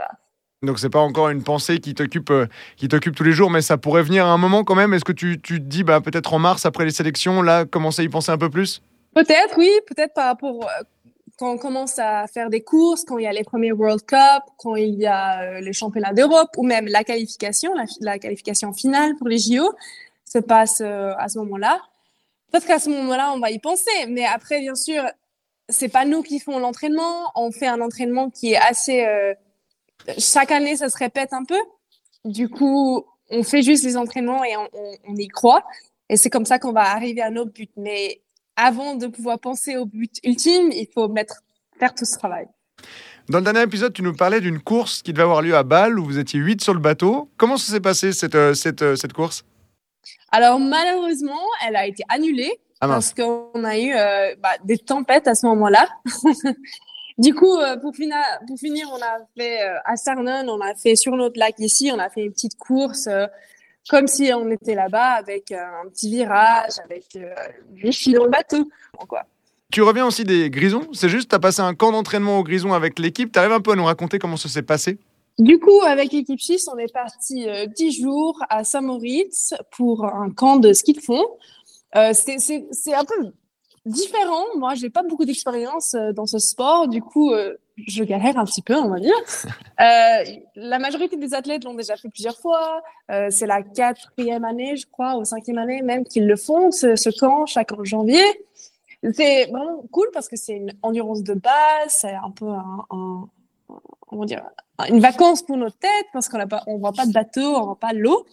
Donc 0.64 0.78
c'est 0.78 0.90
pas 0.90 1.00
encore 1.00 1.28
une 1.28 1.43
pensée 1.43 1.78
qui 1.78 1.94
t'occupe 1.94 2.31
euh, 2.31 2.46
qui 2.76 2.88
t'occupe 2.88 3.14
tous 3.14 3.22
les 3.22 3.32
jours, 3.32 3.50
mais 3.50 3.61
ça 3.61 3.76
pourrait 3.76 4.02
venir 4.02 4.26
à 4.26 4.31
un 4.31 4.38
moment 4.38 4.64
quand 4.64 4.75
même. 4.75 4.94
Est-ce 4.94 5.05
que 5.05 5.12
tu, 5.12 5.40
tu 5.40 5.58
te 5.58 5.64
dis 5.64 5.84
bah 5.84 6.00
peut-être 6.00 6.32
en 6.32 6.38
mars 6.38 6.66
après 6.66 6.84
les 6.84 6.90
sélections, 6.90 7.43
là 7.43 7.64
commencer 7.64 8.02
à 8.02 8.05
y 8.05 8.08
penser 8.08 8.32
un 8.32 8.38
peu 8.38 8.50
plus? 8.50 8.82
Peut-être 9.14 9.56
oui, 9.58 9.70
peut-être 9.87 10.14
par 10.14 10.26
rapport 10.26 10.64
euh, 10.64 10.82
quand 11.38 11.52
on 11.52 11.58
commence 11.58 11.99
à 11.99 12.26
faire 12.26 12.49
des 12.49 12.62
courses, 12.62 13.05
quand 13.05 13.19
il 13.19 13.25
y 13.25 13.26
a 13.26 13.32
les 13.32 13.44
premiers 13.44 13.72
World 13.72 14.05
Cup, 14.06 14.43
quand 14.56 14.76
il 14.76 14.94
y 14.94 15.06
a 15.06 15.43
euh, 15.43 15.61
les 15.61 15.72
championnats 15.72 16.12
d'Europe 16.12 16.50
ou 16.56 16.64
même 16.64 16.87
la 16.87 17.05
qualification, 17.05 17.75
la, 17.75 17.84
la, 18.00 18.19
qualification 18.19 18.72
finale 18.72 19.14
pour 19.16 19.28
les 19.28 19.38
JO 19.38 19.75
se 20.25 20.38
passe 20.38 20.81
à 20.81 21.28
ce 21.28 21.38
moment-là. 21.40 21.78
Peut-être 22.55 22.69
qu'à 22.69 22.79
ce 22.79 22.89
moment-là, 22.89 23.33
on 23.35 23.41
va 23.41 23.51
y 23.51 23.59
penser. 23.59 23.91
Mais 24.09 24.25
après, 24.25 24.61
bien 24.61 24.77
sûr, 24.77 25.03
c'est 25.69 25.89
pas 25.89 26.05
nous 26.05 26.23
qui 26.23 26.39
font 26.39 26.61
l'entraînement. 26.61 27.33
On 27.35 27.51
fait 27.51 27.67
un 27.67 27.81
entraînement 27.81 28.31
qui 28.31 28.53
est 28.53 28.56
assez. 28.56 29.05
Euh, 29.05 29.35
chaque 30.19 30.53
année, 30.53 30.77
ça 30.77 30.89
se 30.89 30.97
répète 30.97 31.33
un 31.33 31.45
peu. 31.45 31.59
Du 32.25 32.49
coup, 32.49 33.05
on 33.29 33.43
fait 33.43 33.62
juste 33.62 33.83
les 33.83 33.97
entraînements 33.97 34.45
et 34.45 34.55
on, 34.56 35.17
y 35.17 35.27
croit. 35.27 35.65
Et 36.09 36.17
c'est 36.17 36.31
comme 36.31 36.45
ça 36.45 36.61
qu'on 36.61 36.71
va 36.71 36.83
arriver 36.83 37.23
à 37.23 37.31
nos 37.31 37.45
buts. 37.45 37.67
Mais 37.77 38.21
avant 38.55 38.95
de 38.95 39.09
pouvoir 39.09 39.41
penser 39.41 39.77
au 39.77 39.85
but 39.85 40.21
ultime, 40.23 40.71
il 40.71 40.87
faut 40.95 41.09
mettre, 41.09 41.43
faire 41.81 41.93
tout 41.93 42.05
ce 42.05 42.17
travail. 42.17 42.47
Dans 43.29 43.39
le 43.39 43.45
dernier 43.45 43.62
épisode, 43.62 43.93
tu 43.93 44.03
nous 44.03 44.15
parlais 44.15 44.41
d'une 44.41 44.61
course 44.61 45.03
qui 45.03 45.12
devait 45.12 45.25
avoir 45.25 45.43
lieu 45.43 45.57
à 45.57 45.65
Bâle 45.65 45.99
où 45.99 46.05
vous 46.05 46.21
étiez 46.21 46.39
8 46.39 46.62
sur 46.62 46.73
le 46.73 46.79
bateau. 46.79 47.29
Comment 47.37 47.57
ça 47.57 47.73
s'est 47.73 47.81
passé 47.81 48.12
cette, 48.12 48.37
euh, 48.37 48.55
euh, 48.81 48.95
cette 48.95 49.12
course? 49.12 49.45
Alors 50.31 50.59
malheureusement, 50.59 51.41
elle 51.67 51.76
a 51.76 51.87
été 51.87 52.02
annulée 52.09 52.61
ah 52.81 52.88
parce 52.88 53.14
qu'on 53.14 53.64
a 53.64 53.78
eu 53.78 53.95
euh, 53.95 54.35
bah, 54.43 54.50
des 54.64 54.78
tempêtes 54.78 55.28
à 55.28 55.35
ce 55.35 55.47
moment-là. 55.47 55.88
du 57.19 57.35
coup, 57.35 57.57
euh, 57.57 57.76
pour, 57.76 57.95
finir, 57.95 58.17
pour 58.47 58.59
finir, 58.59 58.88
on 58.93 58.97
a 58.97 59.19
fait 59.37 59.62
euh, 59.62 59.78
à 59.85 59.97
Sarnon, 59.97 60.47
on 60.49 60.61
a 60.61 60.75
fait 60.75 60.97
sur 60.97 61.17
notre 61.17 61.38
lac 61.38 61.55
ici, 61.59 61.90
on 61.95 61.99
a 61.99 62.11
fait 62.11 62.25
une 62.25 62.33
petite 62.33 62.57
course 62.57 63.09
comme 63.90 64.07
si 64.07 64.33
on 64.33 64.50
était 64.50 64.75
là-bas 64.75 65.12
avec 65.12 65.52
un 65.52 65.88
petit 65.90 66.11
virage, 66.11 66.73
avec 66.83 67.05
des 67.12 67.93
filles 67.93 68.14
dans 68.14 68.25
le 68.25 68.31
bateau. 68.31 68.71
Quoi. 69.07 69.25
Tu 69.71 69.83
reviens 69.83 70.07
aussi 70.07 70.25
des 70.25 70.49
Grisons 70.49 70.88
C'est 70.93 71.11
juste, 71.11 71.28
tu 71.28 71.35
as 71.35 71.38
passé 71.38 71.61
un 71.61 71.75
camp 71.75 71.93
d'entraînement 71.93 72.38
aux 72.38 72.45
Grisons 72.45 72.73
avec 72.73 72.99
l'équipe. 72.99 73.31
Tu 73.31 73.38
arrives 73.38 73.52
un 73.52 73.61
peu 73.61 73.73
à 73.73 73.76
nous 73.76 73.85
raconter 73.85 74.19
comment 74.19 74.38
ça 74.38 74.49
s'est 74.49 74.62
passé? 74.62 74.99
Du 75.38 75.59
coup, 75.59 75.81
avec 75.83 76.12
l'équipe 76.12 76.41
suisse, 76.41 76.69
on 76.73 76.79
est 76.79 76.93
parti 76.93 77.49
euh, 77.49 77.67
dix 77.67 77.91
jours 77.91 78.41
à 78.49 78.62
Saint-Moritz 78.62 79.55
pour 79.73 80.05
un 80.05 80.31
camp 80.31 80.57
de 80.57 80.73
ski 80.73 80.93
de 80.93 81.00
fond. 81.00 81.25
Euh, 81.97 82.12
c'est 82.12 82.95
un 82.95 83.05
peu 83.05 83.33
différent. 83.85 84.45
Moi, 84.57 84.76
j'ai 84.76 84.91
pas 84.91 85.03
beaucoup 85.03 85.25
d'expérience 85.25 85.95
euh, 85.95 86.12
dans 86.12 86.26
ce 86.26 86.38
sport. 86.38 86.87
Du 86.87 87.03
coup, 87.03 87.33
je 87.76 88.05
galère 88.05 88.38
un 88.38 88.45
petit 88.45 88.62
peu, 88.62 88.76
on 88.76 88.88
va 88.88 89.00
dire. 89.00 89.14
la 89.79 90.79
majorité 90.79 91.17
des 91.17 91.35
athlètes 91.35 91.64
l'ont 91.64 91.75
déjà 91.75 91.97
fait 91.97 92.09
plusieurs 92.09 92.38
fois. 92.38 92.83
c'est 93.09 93.47
la 93.47 93.62
quatrième 93.62 94.45
année, 94.45 94.76
je 94.76 94.87
crois, 94.87 95.17
ou 95.17 95.25
cinquième 95.25 95.59
année 95.59 95.83
même 95.83 96.05
qu'ils 96.05 96.29
le 96.29 96.37
font, 96.37 96.71
ce, 96.71 96.95
ce 96.95 97.11
camp, 97.11 97.47
chaque 97.47 97.71
janvier. 97.83 98.23
C'est 99.12 99.47
vraiment 99.47 99.83
cool 99.91 100.07
parce 100.14 100.29
que 100.29 100.37
c'est 100.37 100.55
une 100.55 100.73
endurance 100.83 101.23
de 101.23 101.35
base, 101.35 101.88
c'est 101.88 102.14
un 102.14 102.31
peu 102.31 102.49
un, 102.49 102.87
un 102.91 103.29
comment 104.14 104.26
dire, 104.26 104.44
une 104.88 105.00
vacance 105.00 105.42
pour 105.42 105.56
nos 105.56 105.71
têtes 105.71 106.06
parce 106.12 106.28
qu'on 106.28 106.38
on 106.68 106.78
voit 106.78 106.92
pas 106.92 107.04
de 107.04 107.12
bateau, 107.12 107.56
on 107.56 107.64
voit 107.64 107.80
pas 107.80 107.92
l'eau. 107.92 108.25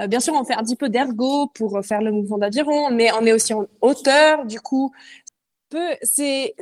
Euh, 0.00 0.06
bien 0.06 0.20
sûr, 0.20 0.32
on 0.32 0.42
fait 0.44 0.54
un 0.54 0.62
petit 0.62 0.76
peu 0.76 0.88
d'ergo 0.88 1.48
pour 1.48 1.78
faire 1.84 2.00
le 2.00 2.12
mouvement 2.12 2.38
d'aviron, 2.38 2.90
mais 2.90 3.10
on 3.12 3.26
est 3.26 3.32
aussi 3.34 3.52
en 3.52 3.66
hauteur. 3.82 4.46
Du 4.46 4.60
coup, 4.60 4.90
c'est 6.02 6.54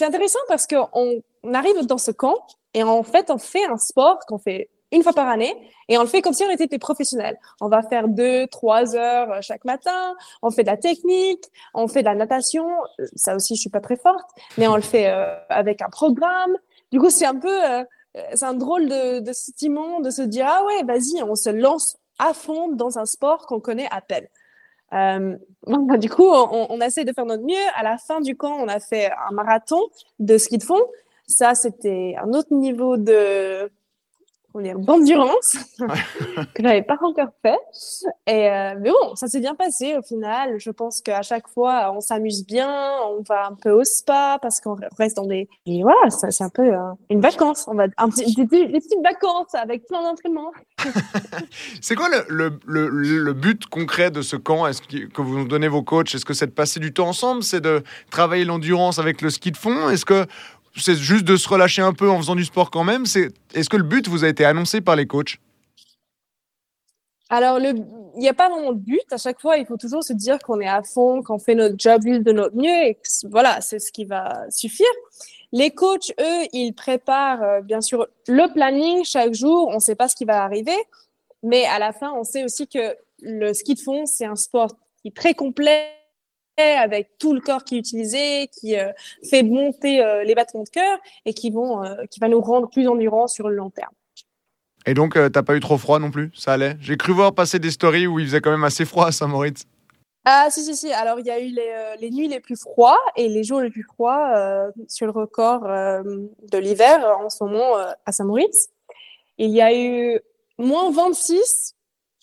intéressant 0.00 0.38
parce 0.48 0.66
qu'on 0.66 1.22
on 1.42 1.54
arrive 1.54 1.84
dans 1.86 1.98
ce 1.98 2.12
camp 2.12 2.38
et 2.72 2.82
en 2.82 3.02
fait, 3.02 3.30
on 3.30 3.36
fait 3.36 3.64
un 3.66 3.76
sport 3.76 4.20
qu'on 4.26 4.38
fait 4.38 4.70
une 4.90 5.02
fois 5.02 5.12
par 5.12 5.28
année 5.28 5.54
et 5.88 5.98
on 5.98 6.02
le 6.02 6.06
fait 6.06 6.22
comme 6.22 6.32
si 6.32 6.44
on 6.44 6.50
était 6.50 6.66
des 6.66 6.78
professionnels. 6.78 7.38
On 7.60 7.68
va 7.68 7.82
faire 7.82 8.08
deux, 8.08 8.46
trois 8.46 8.96
heures 8.96 9.42
chaque 9.42 9.66
matin. 9.66 10.14
On 10.40 10.50
fait 10.50 10.62
de 10.62 10.68
la 10.68 10.78
technique, 10.78 11.44
on 11.74 11.88
fait 11.88 12.00
de 12.00 12.06
la 12.06 12.14
natation. 12.14 12.66
Ça 13.16 13.34
aussi, 13.36 13.54
je 13.56 13.60
suis 13.60 13.70
pas 13.70 13.80
très 13.80 13.96
forte, 13.96 14.30
mais 14.56 14.66
on 14.66 14.76
le 14.76 14.82
fait 14.82 15.10
euh, 15.10 15.36
avec 15.50 15.82
un 15.82 15.90
programme. 15.90 16.56
Du 16.94 17.00
coup, 17.00 17.10
c'est 17.10 17.26
un 17.26 17.34
peu 17.34 17.64
euh, 17.64 17.80
euh, 17.80 17.84
c'est 18.34 18.44
un 18.44 18.54
drôle 18.54 18.88
de, 18.88 19.20
de 19.20 19.32
sentiment 19.32 20.00
de 20.00 20.10
se 20.10 20.22
dire 20.22 20.46
ah 20.48 20.64
ouais 20.64 20.82
vas-y 20.84 21.22
on 21.22 21.34
se 21.34 21.50
lance 21.50 21.96
à 22.18 22.32
fond 22.32 22.68
dans 22.68 22.98
un 22.98 23.06
sport 23.06 23.46
qu'on 23.46 23.60
connaît 23.60 23.88
à 23.90 24.00
peine 24.00 24.26
Euh, 24.92 25.36
du 25.98 26.08
coup, 26.08 26.28
on, 26.28 26.66
on, 26.70 26.80
essaie 26.80 27.04
de 27.04 27.12
faire 27.12 27.26
notre 27.26 27.42
mieux. 27.42 27.66
À 27.74 27.82
la 27.82 27.98
fin 27.98 28.20
du 28.20 28.36
camp, 28.36 28.54
on 28.60 28.68
a 28.68 28.78
fait 28.78 29.10
un 29.28 29.32
marathon 29.32 29.80
de 30.20 30.38
ski 30.38 30.58
de 30.58 30.62
fond. 30.62 30.82
Ça, 31.26 31.54
c'était 31.54 32.14
un 32.22 32.32
autre 32.32 32.54
niveau 32.54 32.96
de 32.96 33.70
d'endurance 34.54 35.56
que 36.54 36.62
j'avais 36.62 36.82
pas 36.82 36.96
encore 37.02 37.30
fait. 37.42 37.58
Et 38.26 38.50
euh, 38.50 38.74
mais 38.80 38.90
bon, 38.90 39.14
ça 39.16 39.26
s'est 39.26 39.40
bien 39.40 39.54
passé 39.54 39.96
au 39.96 40.02
final. 40.02 40.58
Je 40.58 40.70
pense 40.70 41.00
qu'à 41.00 41.22
chaque 41.22 41.48
fois, 41.48 41.92
on 41.94 42.00
s'amuse 42.00 42.46
bien, 42.46 42.92
on 43.08 43.22
va 43.22 43.46
un 43.46 43.54
peu 43.54 43.70
au 43.70 43.84
spa 43.84 44.38
parce 44.40 44.60
qu'on 44.60 44.76
reste 44.98 45.16
dans 45.16 45.26
des 45.26 45.48
et 45.66 45.82
voilà, 45.82 46.10
c'est 46.10 46.44
un 46.44 46.48
peu 46.48 46.62
euh, 46.62 46.78
une 47.10 47.20
vacance. 47.20 47.66
On 47.68 47.74
va 47.74 47.86
un 47.96 48.08
petit, 48.08 48.34
des, 48.34 48.44
des, 48.44 48.66
petites 48.68 49.02
vacances 49.02 49.54
avec 49.54 49.86
plein 49.86 50.02
d'entraînements. 50.02 50.52
c'est 51.80 51.94
quoi 51.94 52.08
le, 52.28 52.58
le, 52.66 52.88
le, 52.88 53.32
but 53.32 53.66
concret 53.66 54.10
de 54.10 54.22
ce 54.22 54.36
camp? 54.36 54.66
Est-ce 54.66 54.82
que, 54.82 55.06
que 55.06 55.22
vous 55.22 55.38
nous 55.38 55.48
donnez 55.48 55.68
vos 55.68 55.82
coachs? 55.82 56.14
Est-ce 56.14 56.24
que 56.24 56.34
c'est 56.34 56.46
de 56.46 56.52
passer 56.52 56.80
du 56.80 56.92
temps 56.92 57.08
ensemble? 57.08 57.42
C'est 57.42 57.60
de 57.60 57.82
travailler 58.10 58.44
l'endurance 58.44 58.98
avec 58.98 59.22
le 59.22 59.30
ski 59.30 59.52
de 59.52 59.56
fond? 59.56 59.88
Est-ce 59.88 60.04
que 60.04 60.26
c'est 60.76 60.96
juste 60.96 61.24
de 61.24 61.36
se 61.36 61.48
relâcher 61.48 61.82
un 61.82 61.92
peu 61.92 62.10
en 62.10 62.18
faisant 62.18 62.34
du 62.34 62.44
sport 62.44 62.70
quand 62.70 62.84
même. 62.84 63.04
Est-ce 63.04 63.68
que 63.68 63.76
le 63.76 63.82
but 63.82 64.08
vous 64.08 64.24
a 64.24 64.28
été 64.28 64.44
annoncé 64.44 64.80
par 64.80 64.96
les 64.96 65.06
coachs? 65.06 65.38
Alors, 67.30 67.58
il 67.58 67.84
n'y 68.16 68.28
a 68.28 68.34
pas 68.34 68.48
vraiment 68.48 68.72
de 68.72 68.78
but. 68.78 69.02
À 69.10 69.16
chaque 69.16 69.40
fois, 69.40 69.56
il 69.56 69.66
faut 69.66 69.76
toujours 69.76 70.04
se 70.04 70.12
dire 70.12 70.38
qu'on 70.38 70.60
est 70.60 70.68
à 70.68 70.82
fond, 70.82 71.22
qu'on 71.22 71.38
fait 71.38 71.54
notre 71.54 71.76
job 71.78 72.02
de 72.04 72.32
notre 72.32 72.56
mieux. 72.56 72.88
Et 72.88 72.98
voilà, 73.30 73.60
c'est 73.60 73.78
ce 73.78 73.90
qui 73.90 74.04
va 74.04 74.44
suffire. 74.50 74.86
Les 75.52 75.70
coachs, 75.70 76.12
eux, 76.20 76.46
ils 76.52 76.72
préparent 76.72 77.42
euh, 77.42 77.60
bien 77.60 77.80
sûr 77.80 78.08
le 78.26 78.52
planning 78.52 79.04
chaque 79.04 79.34
jour. 79.34 79.68
On 79.68 79.76
ne 79.76 79.80
sait 79.80 79.94
pas 79.94 80.08
ce 80.08 80.16
qui 80.16 80.24
va 80.24 80.42
arriver. 80.42 80.76
Mais 81.42 81.64
à 81.66 81.78
la 81.78 81.92
fin, 81.92 82.12
on 82.12 82.24
sait 82.24 82.44
aussi 82.44 82.66
que 82.66 82.96
le 83.22 83.52
ski 83.52 83.74
de 83.74 83.80
fond, 83.80 84.06
c'est 84.06 84.26
un 84.26 84.36
sport 84.36 84.70
qui 85.00 85.08
est 85.08 85.16
très 85.16 85.34
complet 85.34 85.90
avec 86.62 87.18
tout 87.18 87.34
le 87.34 87.40
corps 87.40 87.64
qui 87.64 87.76
est 87.76 87.78
utilisé, 87.78 88.48
qui 88.48 88.78
euh, 88.78 88.92
fait 89.28 89.42
monter 89.42 90.02
euh, 90.02 90.24
les 90.24 90.34
battements 90.34 90.62
de 90.62 90.68
cœur 90.68 90.98
et 91.24 91.34
qui, 91.34 91.50
vont, 91.50 91.84
euh, 91.84 92.04
qui 92.10 92.20
va 92.20 92.28
nous 92.28 92.40
rendre 92.40 92.68
plus 92.70 92.88
endurants 92.88 93.26
sur 93.26 93.48
le 93.48 93.56
long 93.56 93.70
terme. 93.70 93.92
Et 94.86 94.92
donc, 94.92 95.14
t'as 95.14 95.42
pas 95.42 95.56
eu 95.56 95.60
trop 95.60 95.78
froid 95.78 95.98
non 95.98 96.10
plus? 96.10 96.30
Ça 96.34 96.52
allait? 96.52 96.76
J'ai 96.78 96.98
cru 96.98 97.12
voir 97.14 97.34
passer 97.34 97.58
des 97.58 97.70
stories 97.70 98.06
où 98.06 98.18
il 98.18 98.26
faisait 98.26 98.42
quand 98.42 98.50
même 98.50 98.64
assez 98.64 98.84
froid 98.84 99.06
à 99.06 99.12
Saint-Moritz. 99.12 99.64
Ah, 100.26 100.48
si, 100.50 100.62
si, 100.62 100.76
si. 100.76 100.92
Alors, 100.92 101.18
il 101.20 101.26
y 101.26 101.30
a 101.30 101.40
eu 101.40 101.48
les, 101.48 101.96
les, 102.00 102.10
nuits 102.10 102.28
les 102.28 102.40
plus 102.40 102.60
froids 102.60 102.98
et 103.16 103.30
les 103.30 103.44
jours 103.44 103.62
les 103.62 103.70
plus 103.70 103.82
froids 103.82 104.70
sur 104.86 105.06
le 105.06 105.12
record 105.12 105.62
de 105.62 106.58
l'hiver 106.58 107.02
en 107.18 107.30
ce 107.30 107.42
moment 107.44 107.76
à 108.04 108.12
Saint-Moritz. 108.12 108.68
Il 109.38 109.52
y 109.52 109.62
a 109.62 109.74
eu 109.74 110.20
moins 110.58 110.90
26 110.90 111.76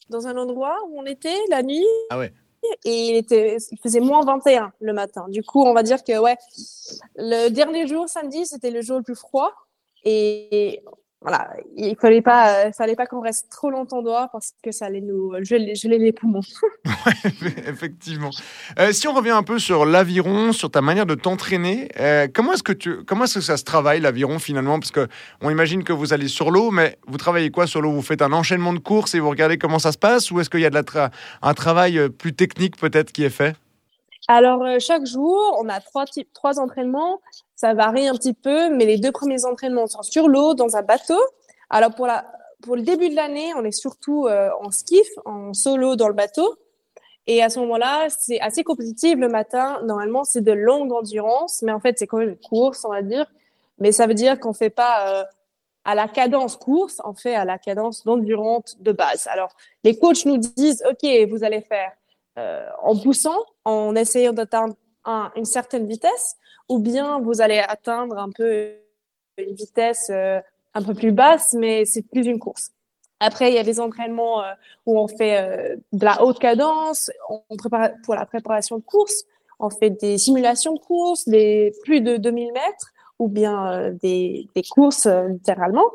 dans 0.10 0.28
un 0.28 0.38
endroit 0.38 0.78
où 0.88 1.00
on 1.00 1.06
était 1.08 1.40
la 1.50 1.64
nuit. 1.64 1.84
Ah 2.12 2.20
ouais 2.20 2.32
et 2.86 3.10
il, 3.10 3.15
était, 3.15 3.58
il 3.72 3.77
faisait 3.80 4.00
moins 4.00 4.24
21 4.24 4.72
le 4.80 4.94
matin. 4.94 5.25
Du 5.30 5.44
coup, 5.44 5.63
on 5.63 5.74
va 5.74 5.84
dire 5.84 6.03
que 6.03 6.18
ouais, 6.20 6.38
le 7.15 7.50
dernier 7.50 7.88
jour, 7.88 8.08
samedi, 8.08 8.46
c'était 8.46 8.72
le 8.72 8.82
jour 8.82 8.98
le 8.98 9.03
plus 9.03 9.15
froid. 9.15 9.53
Et 10.03 10.84
voilà, 11.22 11.51
il 11.75 11.96
fallait 11.96 12.24
pas, 12.24 12.66
euh, 12.66 12.72
fallait 12.72 12.96
pas 12.96 13.06
qu'on 13.06 13.22
reste 13.22 13.51
trop 13.51 13.70
longtemps 13.70 14.01
dehors 14.01 14.30
parce 14.32 14.54
que 14.63 14.72
ça 14.72 14.88
allait 14.88 15.01
nous 15.01 15.34
geler, 15.44 15.75
les 16.00 16.12
poumons. 16.12 16.42
effectivement. 17.68 18.32
Euh, 18.80 18.92
si 18.92 19.08
on 19.08 19.13
revient 19.13 19.30
un 19.30 19.44
peu 19.44 19.60
sur 19.60 19.86
l'aviron, 19.86 20.51
sur 20.51 20.72
ta 20.72 20.82
manière 20.82 21.06
de 21.06 21.13
t'entraîner, 21.13 21.90
euh, 22.00 22.28
comment 22.34 22.54
est-ce 22.54 22.63
que 22.63 22.74
tu, 22.74 23.04
comment 23.06 23.25
est-ce 23.25 23.36
que 23.36 23.42
ça 23.42 23.58
se 23.58 23.63
travaille 23.63 24.00
l'aviron 24.00 24.40
finalement? 24.40 24.80
Parce 24.80 24.90
que 24.90 25.08
on 25.42 25.51
imagine 25.51 25.84
que 25.84 25.94
vous 25.94 26.12
allez 26.12 26.28
sur 26.28 26.50
l'eau, 26.50 26.72
mais 26.72 26.98
vous 27.06 27.18
travaillez 27.18 27.51
quoi 27.51 27.68
sur 27.68 27.84
l'eau? 27.84 27.92
Vous 27.92 28.01
faites 28.01 28.24
un 28.24 28.34
enchaînement 28.34 28.74
de 28.74 28.80
courses 28.80 29.13
et 29.13 29.20
vous 29.20 29.30
regardez 29.30 29.60
comment 29.60 29.80
ça 29.80 29.92
se 29.92 30.00
passe, 30.00 30.32
ou 30.32 30.40
est-ce 30.40 30.50
qu'il 30.50 30.62
y 30.62 30.66
a 30.66 30.72
de 30.72 30.75
la 30.75 31.12
un 31.44 31.54
travail 31.54 32.10
plus 32.10 32.34
technique 32.34 32.78
peut-être 32.78 33.12
qui 33.12 33.24
est 33.24 33.30
fait? 33.30 33.56
Alors, 34.28 34.63
chaque 34.80 35.06
jour, 35.06 35.58
on 35.60 35.70
a 35.70 35.80
trois, 35.80 36.06
types, 36.06 36.32
trois 36.34 36.60
entraînements. 36.60 37.22
Ça 37.62 37.75
varie 37.75 38.08
un 38.08 38.15
petit 38.15 38.34
peu, 38.34 38.75
mais 38.75 38.86
les 38.86 38.98
deux 38.98 39.12
premiers 39.12 39.46
entraînements 39.46 39.86
sont 39.86 40.01
sur 40.01 40.27
l'eau, 40.27 40.56
dans 40.56 40.75
un 40.77 40.82
bateau. 40.82 41.22
Alors 41.70 41.94
pour, 41.94 42.08
le 42.08 42.82
début 42.82 43.10
de 43.10 43.15
l'année, 43.15 43.53
on 43.56 43.63
est 43.63 43.72
surtout 43.72 44.25
euh, 44.25 44.50
en 44.62 44.72
skiff, 44.72 45.08
en 45.25 45.53
solo 45.53 45.96
dans 45.96 46.08
le 46.08 46.15
bateau. 46.15 46.56
Et 47.27 47.44
à 47.44 47.51
ce 47.51 47.60
moment-là, 47.60 48.08
c'est 48.10 48.39
assez 48.39 48.63
compétitif 48.63 49.15
le 49.15 49.27
matin. 49.27 49.80
Normalement, 49.84 50.24
c'est 50.24 50.41
de 50.41 50.51
longue 50.51 50.91
endurance, 50.91 51.62
mais 51.62 51.72
en 51.72 51.80
fait, 51.80 52.00
c'est 52.00 52.08
quand 52.08 52.18
même 52.18 52.30
une 52.30 52.36
course, 52.50 52.84
on 52.84 52.89
va 52.89 53.03
dire. 53.03 53.27
Mais 53.77 53.91
ça 53.91 54.08
veut 54.08 54.15
dire 54.15 54.39
qu'on 54.39 54.53
fait 54.53 54.72
pas 54.72 55.20
euh, 55.20 55.24
à 55.86 55.94
la 55.94 56.08
cadence 56.08 56.58
course, 56.58 57.00
on 57.06 57.13
fait 57.13 57.36
à 57.36 57.46
la 57.46 57.60
cadence 57.60 58.03
d'endurance 58.06 58.75
de 58.80 58.91
base. 58.91 59.27
Alors, 59.27 59.56
les 59.84 60.00
coachs 60.00 60.25
nous 60.25 60.38
disent, 60.38 60.84
OK, 60.89 61.08
vous 61.30 61.44
allez 61.44 61.62
faire 61.62 61.91
euh, 62.39 62.68
en 62.82 62.98
poussant, 62.98 63.38
en 63.65 63.96
essayant 63.96 64.34
d'atteindre 64.34 64.74
une 65.05 65.46
certaine 65.46 65.88
vitesse, 65.88 66.36
ou 66.70 66.79
bien 66.79 67.20
vous 67.20 67.41
allez 67.41 67.60
atteindre 67.60 68.17
un 68.17 68.29
peu 68.29 68.72
une 69.38 69.55
vitesse 69.55 70.10
euh, 70.10 70.39
un 70.74 70.84
peu 70.84 70.93
plus 70.93 71.12
basse, 71.12 71.53
mais 71.53 71.86
c'est 71.86 72.03
plus 72.03 72.25
une 72.25 72.39
course. 72.39 72.72
Après, 73.20 73.51
il 73.51 73.55
y 73.55 73.60
a 73.60 73.63
des 73.63 73.79
entraînements 73.79 74.43
euh, 74.43 74.53
où 74.86 75.00
on 75.00 75.08
fait 75.08 75.38
euh, 75.38 75.75
de 75.91 76.05
la 76.05 76.24
haute 76.24 76.39
cadence, 76.39 77.12
on 77.29 77.58
prépare 77.58 77.89
pour 78.03 78.15
la 78.15 78.25
préparation 78.25 78.77
de 78.77 78.84
course, 78.84 79.24
on 79.60 79.70
fait 79.70 79.91
des 79.91 80.17
simulations 80.17 80.74
de 80.74 80.79
course, 80.79 81.27
des 81.27 81.74
plus 81.84 82.01
de 82.01 82.17
2000 82.17 82.51
mètres, 82.53 82.91
ou 83.20 83.27
bien 83.27 83.91
des, 84.01 84.48
des, 84.55 84.63
courses 84.63 85.05
littéralement. 85.05 85.86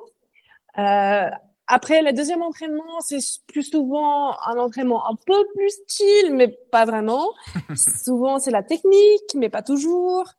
Après, 1.69 2.03
le 2.03 2.13
deuxième 2.13 2.43
entraînement, 2.43 3.01
c'est 3.01 3.19
plus 3.49 3.65
souvent 3.65 4.37
un 4.47 4.57
entraînement 4.57 5.09
un 5.09 5.17
peu 5.27 5.47
plus 5.55 5.71
style, 5.71 6.35
mais 6.35 6.49
pas 6.71 6.85
vraiment. 6.85 7.33
souvent, 7.77 8.39
c'est 8.39 8.53
la 8.53 8.63
technique, 8.63 9.35
mais 9.35 9.49
pas 9.49 9.63
toujours. 9.63 10.31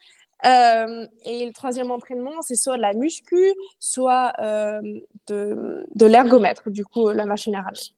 Euh, 0.45 1.07
et 1.25 1.45
le 1.45 1.51
troisième 1.51 1.91
entraînement, 1.91 2.41
c'est 2.41 2.55
soit 2.55 2.77
de 2.77 2.81
la 2.81 2.93
muscu, 2.93 3.53
soit 3.79 4.33
euh, 4.39 4.81
de, 5.27 5.85
de 5.95 6.05
l'ergomètre, 6.05 6.69
du 6.69 6.85
coup, 6.85 7.09
la 7.09 7.25
machine 7.25 7.55
à 7.55 7.61
ramer. 7.61 7.96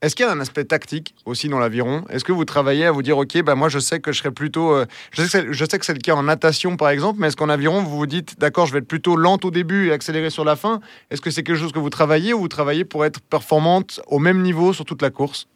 Est-ce 0.00 0.14
qu'il 0.14 0.24
y 0.24 0.28
a 0.28 0.32
un 0.32 0.40
aspect 0.40 0.64
tactique 0.64 1.14
aussi 1.24 1.48
dans 1.48 1.58
l'aviron? 1.58 2.04
Est-ce 2.08 2.24
que 2.24 2.30
vous 2.30 2.44
travaillez 2.44 2.86
à 2.86 2.92
vous 2.92 3.02
dire, 3.02 3.18
OK, 3.18 3.42
bah 3.42 3.56
moi 3.56 3.68
je 3.68 3.80
sais 3.80 3.98
que 3.98 4.12
je 4.12 4.18
serai 4.18 4.30
plutôt. 4.30 4.72
Euh, 4.72 4.86
je, 5.10 5.24
sais 5.24 5.78
que 5.78 5.84
c'est 5.84 5.92
le 5.92 5.98
cas 5.98 6.14
en 6.14 6.22
natation 6.22 6.76
par 6.76 6.90
exemple, 6.90 7.18
mais 7.20 7.28
est-ce 7.28 7.36
qu'en 7.36 7.48
aviron 7.48 7.82
vous 7.82 7.96
vous 7.96 8.06
dites, 8.06 8.38
d'accord, 8.38 8.66
je 8.66 8.72
vais 8.72 8.78
être 8.78 8.86
plutôt 8.86 9.16
lente 9.16 9.44
au 9.44 9.50
début 9.50 9.88
et 9.88 9.92
accélérer 9.92 10.30
sur 10.30 10.44
la 10.44 10.54
fin? 10.54 10.80
Est-ce 11.10 11.20
que 11.20 11.30
c'est 11.30 11.42
quelque 11.42 11.58
chose 11.58 11.72
que 11.72 11.80
vous 11.80 11.90
travaillez 11.90 12.32
ou 12.32 12.38
vous 12.38 12.48
travaillez 12.48 12.84
pour 12.84 13.04
être 13.04 13.20
performante 13.20 14.00
au 14.06 14.20
même 14.20 14.42
niveau 14.42 14.72
sur 14.72 14.84
toute 14.84 15.02
la 15.02 15.10
course? 15.10 15.48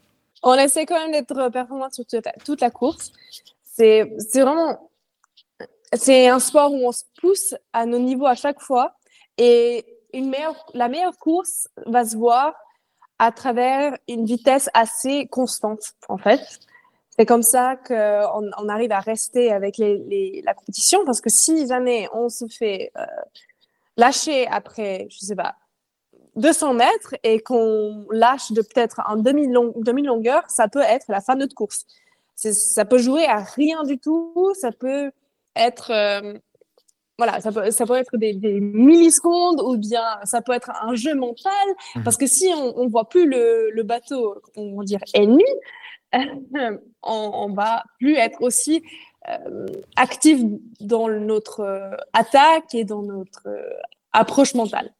On 0.42 0.54
essaie 0.54 0.86
quand 0.86 0.98
même 0.98 1.12
d'être 1.12 1.50
performante 1.50 1.94
sur 1.94 2.04
toute 2.44 2.60
la 2.60 2.70
course. 2.70 3.12
C'est 3.62 4.10
vraiment 4.34 4.90
c'est 5.94 6.28
un 6.28 6.38
sport 6.38 6.72
où 6.72 6.88
on 6.88 6.92
se 6.92 7.04
pousse 7.20 7.54
à 7.72 7.86
nos 7.86 7.98
niveaux 7.98 8.26
à 8.26 8.34
chaque 8.34 8.60
fois 8.60 8.94
et 9.38 9.84
une 10.12 10.28
meilleure, 10.28 10.66
la 10.74 10.88
meilleure 10.88 11.18
course 11.18 11.68
va 11.86 12.04
se 12.04 12.16
voir 12.16 12.54
à 13.18 13.32
travers 13.32 13.96
une 14.08 14.24
vitesse 14.24 14.68
assez 14.74 15.26
constante, 15.26 15.92
en 16.08 16.18
fait. 16.18 16.40
C'est 17.16 17.26
comme 17.26 17.42
ça 17.42 17.76
qu'on 17.76 18.50
on 18.58 18.68
arrive 18.68 18.92
à 18.92 19.00
rester 19.00 19.52
avec 19.52 19.76
les, 19.76 20.42
la 20.44 20.54
compétition 20.54 21.04
parce 21.04 21.20
que 21.20 21.28
si 21.28 21.66
jamais 21.66 22.08
on 22.14 22.28
se 22.28 22.46
fait 22.46 22.90
euh, 22.96 23.04
lâcher 23.96 24.46
après, 24.46 25.06
je 25.10 25.18
sais 25.18 25.36
pas, 25.36 25.56
200 26.36 26.74
mètres 26.74 27.14
et 27.22 27.40
qu'on 27.40 28.06
lâche 28.10 28.52
de 28.52 28.62
peut-être 28.62 29.00
un 29.06 29.16
demi-longueur, 29.16 30.44
ça 30.48 30.68
peut 30.68 30.80
être 30.80 31.04
la 31.08 31.20
fin 31.20 31.34
de 31.34 31.40
notre 31.40 31.54
course. 31.54 31.84
Ça 32.34 32.84
peut 32.84 32.98
jouer 32.98 33.26
à 33.26 33.42
rien 33.42 33.84
du 33.84 33.98
tout, 33.98 34.52
ça 34.58 34.72
peut 34.72 35.12
être 35.54 35.92
euh, 35.92 36.34
voilà, 37.18 37.40
ça 37.40 37.52
peut, 37.52 37.70
ça 37.70 37.86
peut 37.86 37.96
être 37.96 38.16
des, 38.16 38.60
millisecondes 38.60 39.60
ou 39.60 39.76
bien 39.76 40.02
ça 40.24 40.40
peut 40.40 40.52
être 40.52 40.70
un 40.82 40.94
jeu 40.94 41.14
mental. 41.14 41.52
Mhm. 41.94 42.04
Parce 42.04 42.16
que 42.16 42.26
si 42.26 42.48
on 42.48 42.84
ne 42.84 42.90
voit 42.90 43.08
plus 43.08 43.28
le, 43.28 43.70
le, 43.70 43.82
bateau, 43.82 44.40
on 44.56 44.76
va 44.78 44.84
dire 44.84 45.00
ennemi, 45.14 45.44
on, 46.12 46.78
on, 47.02 47.52
va 47.52 47.84
plus 47.98 48.16
être 48.16 48.42
aussi 48.42 48.82
euh, 49.28 49.66
actif 49.96 50.40
dans 50.80 51.08
notre 51.08 51.60
euh, 51.60 51.96
attaque 52.12 52.74
et 52.74 52.84
dans 52.84 53.02
notre 53.02 53.48
approche 54.12 54.54
mentale. 54.54 54.92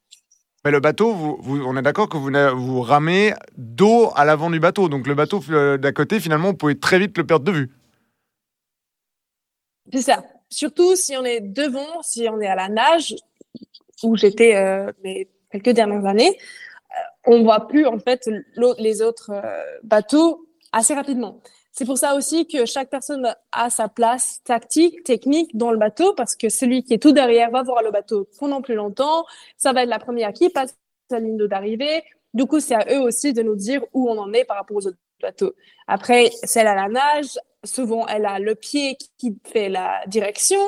Mais 0.63 0.71
le 0.71 0.79
bateau, 0.79 1.13
vous, 1.13 1.37
vous, 1.41 1.61
on 1.65 1.75
est 1.75 1.81
d'accord 1.81 2.07
que 2.07 2.17
vous, 2.17 2.31
vous 2.55 2.81
ramez 2.81 3.33
dos 3.57 4.11
à 4.15 4.23
l'avant 4.23 4.49
du 4.49 4.59
bateau. 4.59 4.87
Donc 4.87 5.07
le 5.07 5.13
bateau 5.13 5.41
d'à 5.77 5.91
côté, 5.91 6.19
finalement, 6.19 6.49
vous 6.49 6.57
pouvez 6.57 6.79
très 6.79 6.99
vite 6.99 7.17
le 7.17 7.25
perdre 7.25 7.45
de 7.45 7.51
vue. 7.51 7.71
C'est 9.91 10.01
ça. 10.01 10.23
Surtout 10.53 10.95
si 10.95 11.17
on 11.17 11.25
est 11.25 11.41
devant, 11.41 12.03
si 12.03 12.29
on 12.29 12.39
est 12.39 12.47
à 12.47 12.55
la 12.55 12.69
nage, 12.69 13.15
où 14.03 14.15
j'étais 14.15 14.55
euh, 14.55 14.91
les 15.03 15.27
quelques 15.51 15.71
dernières 15.71 16.05
années, 16.05 16.37
euh, 16.37 17.31
on 17.31 17.43
voit 17.43 17.67
plus 17.67 17.87
en 17.87 17.97
fait 17.97 18.29
les 18.77 19.01
autres 19.01 19.31
euh, 19.31 19.79
bateaux 19.81 20.47
assez 20.71 20.93
rapidement. 20.93 21.41
C'est 21.71 21.85
pour 21.85 21.97
ça 21.97 22.13
aussi 22.13 22.47
que 22.47 22.65
chaque 22.65 22.91
personne 22.91 23.35
a 23.51 23.69
sa 23.71 23.89
place 23.89 24.41
tactique, 24.43 25.03
technique 25.03 25.57
dans 25.57 25.71
le 25.71 25.77
bateau, 25.77 26.13
parce 26.13 26.35
que 26.35 26.49
celui 26.49 26.83
qui 26.83 26.93
est 26.93 27.01
tout 27.01 27.13
derrière 27.13 27.49
va 27.49 27.63
voir 27.63 27.81
le 27.81 27.89
bateau 27.89 28.29
pendant 28.37 28.61
plus 28.61 28.75
longtemps. 28.75 29.25
Ça 29.57 29.73
va 29.73 29.81
être 29.81 29.89
la 29.89 29.97
première 29.97 30.33
qui 30.33 30.49
passe 30.49 30.77
sa 31.09 31.19
ligne 31.19 31.47
d'arrivée. 31.47 32.03
Du 32.35 32.45
coup, 32.45 32.59
c'est 32.59 32.75
à 32.75 32.85
eux 32.93 33.01
aussi 33.01 33.33
de 33.33 33.41
nous 33.41 33.55
dire 33.55 33.83
où 33.91 34.07
on 34.07 34.19
en 34.19 34.31
est 34.33 34.45
par 34.45 34.57
rapport 34.57 34.77
aux 34.77 34.85
autres 34.85 34.99
bateau. 35.23 35.53
Après, 35.87 36.29
celle 36.43 36.67
à 36.67 36.75
la 36.75 36.87
nage, 36.87 37.37
souvent 37.63 38.05
elle 38.07 38.25
a 38.25 38.39
le 38.39 38.55
pied 38.55 38.97
qui 39.17 39.37
fait 39.45 39.69
la 39.69 40.01
direction 40.07 40.59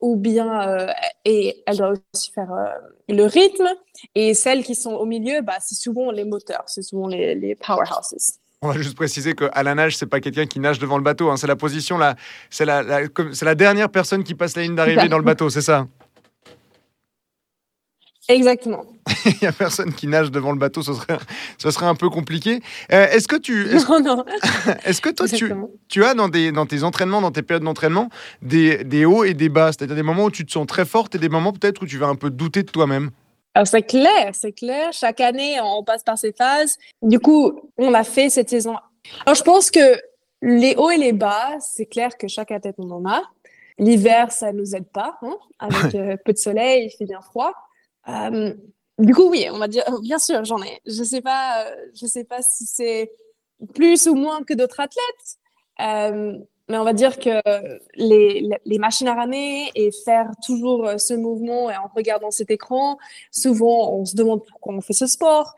ou 0.00 0.16
bien 0.16 0.68
euh, 0.68 0.92
et 1.24 1.62
elle 1.66 1.78
doit 1.78 1.94
aussi 2.14 2.32
faire 2.32 2.52
euh, 2.52 2.68
le 3.08 3.24
rythme 3.24 3.68
et 4.14 4.34
celles 4.34 4.62
qui 4.62 4.74
sont 4.74 4.92
au 4.92 5.04
milieu 5.04 5.40
bah 5.42 5.56
c'est 5.60 5.74
souvent 5.74 6.12
les 6.12 6.24
moteurs 6.24 6.62
c'est 6.66 6.82
souvent 6.82 7.08
les, 7.08 7.34
les 7.34 7.56
powerhouses 7.56 8.38
on 8.60 8.68
va 8.68 8.74
juste 8.74 8.96
préciser 8.96 9.34
qu'à 9.34 9.62
la 9.62 9.76
nage, 9.76 9.96
c'est 9.96 10.06
pas 10.06 10.18
quelqu'un 10.18 10.46
qui 10.46 10.58
nage 10.58 10.80
devant 10.80 10.96
le 10.96 11.04
bateau. 11.04 11.30
Hein. 11.30 11.36
C'est 11.36 11.46
la 11.46 11.54
position, 11.54 11.96
là, 11.96 12.16
c'est 12.50 12.64
la, 12.64 12.82
la, 12.82 13.02
la, 13.42 13.54
dernière 13.54 13.88
personne 13.88 14.24
qui 14.24 14.34
passe 14.34 14.56
la 14.56 14.62
ligne 14.62 14.74
d'arrivée 14.74 15.08
dans 15.08 15.18
le 15.18 15.22
bateau, 15.22 15.48
c'est 15.48 15.62
ça? 15.62 15.86
Exactement. 18.28 18.84
Il 19.24 19.34
n'y 19.40 19.48
a 19.48 19.52
personne 19.52 19.92
qui 19.94 20.06
nage 20.06 20.30
devant 20.30 20.52
le 20.52 20.58
bateau, 20.58 20.82
ce 20.82 20.92
serait, 20.92 21.18
ce 21.56 21.70
serait 21.70 21.86
un 21.86 21.94
peu 21.94 22.10
compliqué. 22.10 22.60
Euh, 22.92 23.06
est-ce 23.08 23.26
que 23.26 23.36
tu. 23.36 23.66
Est 23.68 23.88
non, 23.88 24.00
non. 24.00 24.24
Est-ce 24.84 25.00
que 25.00 25.08
toi, 25.08 25.26
tu, 25.26 25.50
tu, 25.88 26.04
as 26.04 26.12
dans, 26.12 26.28
des, 26.28 26.52
dans 26.52 26.66
tes 26.66 26.82
entraînements, 26.82 27.22
dans 27.22 27.30
tes 27.30 27.42
périodes 27.42 27.64
d'entraînement, 27.64 28.10
des, 28.42 28.84
des, 28.84 29.06
hauts 29.06 29.24
et 29.24 29.32
des 29.32 29.48
bas? 29.48 29.72
C'est-à-dire 29.72 29.96
des 29.96 30.02
moments 30.02 30.24
où 30.24 30.30
tu 30.30 30.44
te 30.44 30.52
sens 30.52 30.66
très 30.66 30.84
forte 30.84 31.14
et 31.14 31.18
des 31.18 31.30
moments 31.30 31.52
peut-être 31.52 31.82
où 31.82 31.86
tu 31.86 31.96
vas 31.96 32.08
un 32.08 32.16
peu 32.16 32.28
douter 32.28 32.62
de 32.62 32.70
toi-même? 32.70 33.10
Alors, 33.54 33.66
c'est 33.66 33.82
clair, 33.82 34.30
c'est 34.34 34.52
clair. 34.52 34.92
Chaque 34.92 35.20
année, 35.20 35.56
on 35.62 35.82
passe 35.82 36.04
par 36.04 36.18
ces 36.18 36.32
phases. 36.32 36.76
Du 37.02 37.18
coup, 37.18 37.60
on 37.78 37.94
a 37.94 38.04
fait 38.04 38.28
cette 38.28 38.50
saison. 38.50 38.76
Alors, 39.24 39.34
je 39.34 39.42
pense 39.42 39.70
que 39.70 39.98
les 40.42 40.74
hauts 40.76 40.90
et 40.90 40.98
les 40.98 41.12
bas, 41.12 41.56
c'est 41.60 41.86
clair 41.86 42.16
que 42.18 42.28
chaque 42.28 42.48
tête, 42.48 42.76
on 42.78 42.90
en 42.90 43.04
a. 43.06 43.22
L'hiver, 43.78 44.32
ça 44.32 44.52
nous 44.52 44.74
aide 44.74 44.88
pas, 44.88 45.18
hein, 45.22 45.36
avec 45.58 45.94
euh, 45.94 46.16
peu 46.24 46.32
de 46.32 46.38
soleil, 46.38 46.86
il 46.86 46.96
fait 46.96 47.04
bien 47.04 47.20
froid. 47.20 47.52
Euh, 48.08 48.54
du 48.98 49.14
coup, 49.14 49.28
oui, 49.30 49.46
on 49.52 49.58
va 49.58 49.68
dire, 49.68 49.84
bien 50.00 50.18
sûr, 50.18 50.44
j'en 50.44 50.62
ai. 50.62 50.80
Je 50.86 51.04
sais 51.04 51.22
euh, 51.24 52.06
sais 52.06 52.24
pas 52.24 52.42
si 52.42 52.66
c'est 52.66 53.10
plus 53.74 54.06
ou 54.06 54.14
moins 54.14 54.42
que 54.42 54.54
d'autres 54.54 54.80
athlètes, 54.80 55.38
euh, 55.80 56.38
mais 56.68 56.78
on 56.78 56.84
va 56.84 56.92
dire 56.92 57.18
que 57.18 57.40
les, 57.94 58.78
machines 58.78 59.08
à 59.08 59.14
ramer 59.14 59.70
et 59.74 59.90
faire 60.04 60.30
toujours 60.44 60.88
ce 60.98 61.14
mouvement 61.14 61.70
et 61.70 61.76
en 61.76 61.90
regardant 61.94 62.30
cet 62.30 62.50
écran, 62.50 62.98
souvent 63.30 63.92
on 63.94 64.04
se 64.04 64.14
demande 64.14 64.44
pourquoi 64.44 64.74
on 64.74 64.80
fait 64.80 64.92
ce 64.92 65.06
sport. 65.06 65.54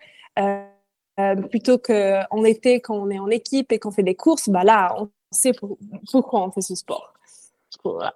Euh, 1.21 1.37
plutôt 1.37 1.78
qu'en 1.78 2.45
été, 2.45 2.80
quand 2.80 2.97
on 2.97 3.11
est 3.11 3.19
en 3.19 3.28
équipe 3.28 3.73
et 3.73 3.78
qu'on 3.78 3.90
fait 3.90 4.02
des 4.02 4.14
courses, 4.14 4.49
bah 4.49 4.64
là, 4.64 4.95
on 4.99 5.11
sait 5.30 5.52
pourquoi 5.52 6.47
on 6.47 6.50
fait 6.50 6.62
ce 6.62 6.75
sport. 6.75 7.12
Voilà. 7.85 8.14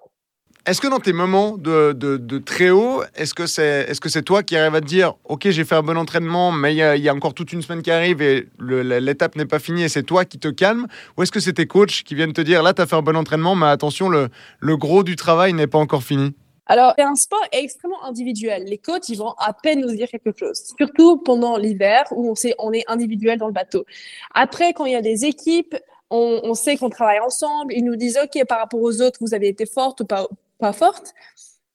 Est-ce 0.65 0.81
que 0.81 0.87
dans 0.87 0.99
tes 0.99 1.13
moments 1.13 1.57
de, 1.57 1.91
de, 1.93 2.37
très 2.39 2.71
haut, 2.71 3.03
est-ce 3.15 3.35
que 3.35 3.45
c'est 3.45 3.85
est 3.87 3.93
-ce 3.93 4.09
c'est 4.09 4.23
toi 4.23 4.41
qui 4.41 4.57
arrives 4.57 4.73
à 4.73 4.81
te 4.81 4.87
dire 4.87 5.13
Ok, 5.25 5.47
j'ai 5.49 5.63
fait 5.63 5.75
un 5.75 5.83
bon 5.83 5.95
entraînement, 5.95 6.51
mais 6.51 6.73
il 6.73 7.03
y, 7.03 7.09
a 7.09 7.13
encore 7.13 7.35
toute 7.35 7.53
une 7.53 7.61
semaine 7.61 7.83
qui 7.83 7.91
arrive 7.91 8.19
et 8.23 8.47
l'étape 8.59 9.35
n'est 9.35 9.45
pas 9.45 9.59
finie 9.59 9.83
et 9.83 9.89
c'est 9.89 10.01
toi 10.01 10.25
qui 10.25 10.39
te 10.39 10.47
calmes? 10.47 10.87
Ou 11.15 11.21
est-ce 11.21 11.31
que 11.31 11.39
c'est 11.39 11.53
tes 11.53 11.67
coachs 11.67 12.01
qui 12.03 12.15
viennent 12.15 12.33
te 12.33 12.41
dire 12.41 12.63
Là, 12.63 12.73
tu 12.73 12.81
as 12.81 12.87
fait 12.87 12.95
un 12.95 13.03
bon 13.03 13.15
entraînement, 13.15 13.53
mais 13.53 13.67
attention, 13.67 14.09
le, 14.09 14.29
le 14.59 14.75
gros 14.75 15.03
du 15.03 15.15
travail 15.15 15.53
n'est 15.53 15.67
pas 15.67 15.77
encore 15.77 16.01
fini? 16.01 16.33
Alors, 16.65 16.93
c'est 16.97 17.03
un 17.03 17.15
sport 17.15 17.45
extrêmement 17.51 18.03
individuel. 18.03 18.63
Les 18.65 18.79
coachs, 18.79 19.07
ils 19.09 19.19
vont 19.19 19.33
à 19.37 19.53
peine 19.53 19.81
nous 19.81 19.95
dire 19.95 20.07
quelque 20.09 20.33
chose, 20.35 20.57
surtout 20.79 21.17
pendant 21.17 21.57
l'hiver 21.57 22.05
où 22.09 22.31
on, 22.31 22.35
sait, 22.35 22.55
on 22.57 22.73
est 22.73 22.85
individuel 22.87 23.37
dans 23.37 23.47
le 23.47 23.53
bateau. 23.53 23.85
Après, 24.33 24.73
quand 24.73 24.85
il 24.85 24.93
y 24.93 24.95
a 24.95 25.03
des 25.03 25.25
équipes, 25.25 25.75
on, 26.09 26.53
sait 26.53 26.77
qu'on 26.77 26.89
travaille 26.89 27.19
ensemble. 27.19 27.73
Ils 27.73 27.83
nous 27.83 27.95
disent, 27.95 28.17
OK, 28.23 28.45
par 28.47 28.59
rapport 28.59 28.81
aux 28.81 29.01
autres, 29.01 29.17
vous 29.21 29.33
avez 29.33 29.47
été 29.47 29.65
forte 29.65 30.01
ou 30.01 30.05
pas, 30.59 30.73
forte. 30.73 31.13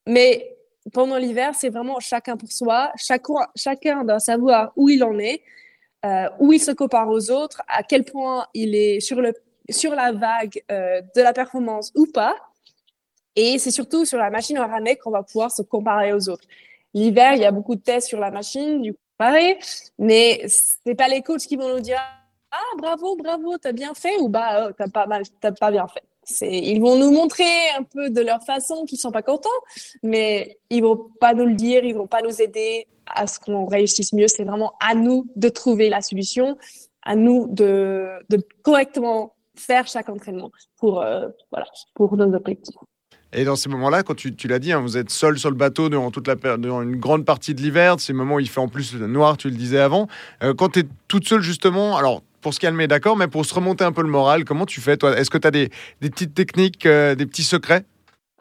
Mais 0.06 0.56
pendant 0.92 1.16
l'hiver, 1.16 1.54
c'est 1.54 1.68
vraiment 1.68 2.00
chacun 2.00 2.36
pour 2.36 2.50
soi. 2.50 2.92
Chacun, 2.96 4.04
doit 4.04 4.20
savoir 4.20 4.72
où 4.76 4.88
il 4.88 5.02
en 5.04 5.18
est, 5.18 5.42
euh, 6.04 6.28
où 6.38 6.52
il 6.52 6.60
se 6.60 6.70
compare 6.70 7.08
aux 7.08 7.30
autres, 7.30 7.62
à 7.68 7.82
quel 7.82 8.04
point 8.04 8.46
il 8.54 8.74
est 8.74 9.00
sur, 9.00 9.20
le, 9.20 9.34
sur 9.68 9.94
la 9.94 10.12
vague 10.12 10.62
euh, 10.70 11.00
de 11.14 11.22
la 11.22 11.32
performance 11.32 11.92
ou 11.94 12.06
pas. 12.06 12.34
Et 13.36 13.58
c'est 13.58 13.70
surtout 13.70 14.04
sur 14.04 14.18
la 14.18 14.30
machine 14.30 14.56
à 14.56 14.66
ramer 14.66 14.96
qu'on 14.96 15.10
va 15.10 15.22
pouvoir 15.22 15.50
se 15.50 15.62
comparer 15.62 16.12
aux 16.12 16.28
autres. 16.28 16.46
L'hiver, 16.94 17.34
il 17.34 17.40
y 17.40 17.44
a 17.44 17.52
beaucoup 17.52 17.76
de 17.76 17.80
tests 17.80 18.08
sur 18.08 18.18
la 18.18 18.30
machine, 18.30 18.82
du 18.82 18.92
coup, 18.92 18.98
pareil, 19.16 19.56
mais 19.98 20.44
c'est 20.48 20.94
pas 20.96 21.08
les 21.08 21.22
coachs 21.22 21.42
qui 21.42 21.56
vont 21.56 21.68
nous 21.68 21.80
dire 21.80 22.00
ah 22.50 22.76
bravo 22.76 23.16
bravo 23.16 23.58
t'as 23.58 23.72
bien 23.72 23.94
fait 23.94 24.16
ou 24.18 24.28
bah 24.28 24.66
oh, 24.66 24.72
t'as 24.76 24.88
pas 24.88 25.06
mal 25.06 25.22
t'as 25.40 25.52
pas 25.52 25.70
bien 25.70 25.86
fait 25.86 26.02
ils 26.40 26.80
vont 26.80 26.96
nous 26.96 27.10
montrer 27.10 27.44
un 27.78 27.82
peu 27.82 28.10
de 28.10 28.20
leur 28.20 28.42
façon 28.44 28.84
qu'ils 28.84 28.98
sont 28.98 29.12
pas 29.12 29.22
contents, 29.22 29.48
mais 30.02 30.58
ils 30.70 30.82
vont 30.82 31.08
pas 31.20 31.34
nous 31.34 31.46
le 31.46 31.54
dire, 31.54 31.84
ils 31.84 31.94
vont 31.94 32.06
pas 32.06 32.22
nous 32.22 32.40
aider 32.40 32.86
à 33.06 33.26
ce 33.26 33.40
qu'on 33.40 33.66
réussisse 33.66 34.12
mieux. 34.12 34.28
C'est 34.28 34.44
vraiment 34.44 34.74
à 34.80 34.94
nous 34.94 35.26
de 35.36 35.48
trouver 35.48 35.88
la 35.88 36.00
solution, 36.00 36.56
à 37.02 37.16
nous 37.16 37.48
de, 37.48 38.18
correctement 38.62 39.34
faire 39.56 39.86
chaque 39.86 40.08
entraînement 40.08 40.50
pour, 40.78 41.02
euh, 41.02 41.28
voilà, 41.50 41.66
pour 41.94 42.16
nos 42.16 42.32
objectifs. 42.34 42.76
Et 43.32 43.44
dans 43.44 43.56
ces 43.56 43.68
moments-là, 43.68 44.02
quand 44.02 44.14
tu, 44.14 44.34
tu 44.34 44.48
l'as 44.48 44.58
dit, 44.58 44.72
hein, 44.72 44.80
vous 44.80 44.96
êtes 44.96 45.10
seul 45.10 45.38
sur 45.38 45.50
le 45.50 45.56
bateau 45.56 45.88
durant, 45.88 46.10
toute 46.10 46.26
la, 46.26 46.34
durant 46.56 46.82
une 46.82 46.96
grande 46.96 47.24
partie 47.24 47.54
de 47.54 47.60
l'hiver, 47.60 48.00
ces 48.00 48.12
moments 48.12 48.36
où 48.36 48.40
il 48.40 48.48
fait 48.48 48.60
en 48.60 48.68
plus 48.68 48.94
noir, 48.94 49.36
tu 49.36 49.50
le 49.50 49.56
disais 49.56 49.78
avant. 49.78 50.08
Euh, 50.42 50.52
quand 50.52 50.70
tu 50.70 50.80
es 50.80 50.84
toute 51.06 51.28
seule, 51.28 51.40
justement, 51.40 51.96
alors 51.96 52.22
pour 52.40 52.54
se 52.54 52.60
calmer, 52.60 52.86
d'accord, 52.86 53.16
mais 53.16 53.28
pour 53.28 53.44
se 53.44 53.54
remonter 53.54 53.84
un 53.84 53.92
peu 53.92 54.02
le 54.02 54.08
moral, 54.08 54.44
comment 54.44 54.66
tu 54.66 54.80
fais 54.80 54.96
toi? 54.96 55.18
Est-ce 55.18 55.30
que 55.30 55.38
tu 55.38 55.46
as 55.46 55.50
des, 55.50 55.70
petites 56.00 56.34
techniques, 56.34 56.86
euh, 56.86 57.14
des 57.14 57.26
petits 57.26 57.44
secrets? 57.44 57.84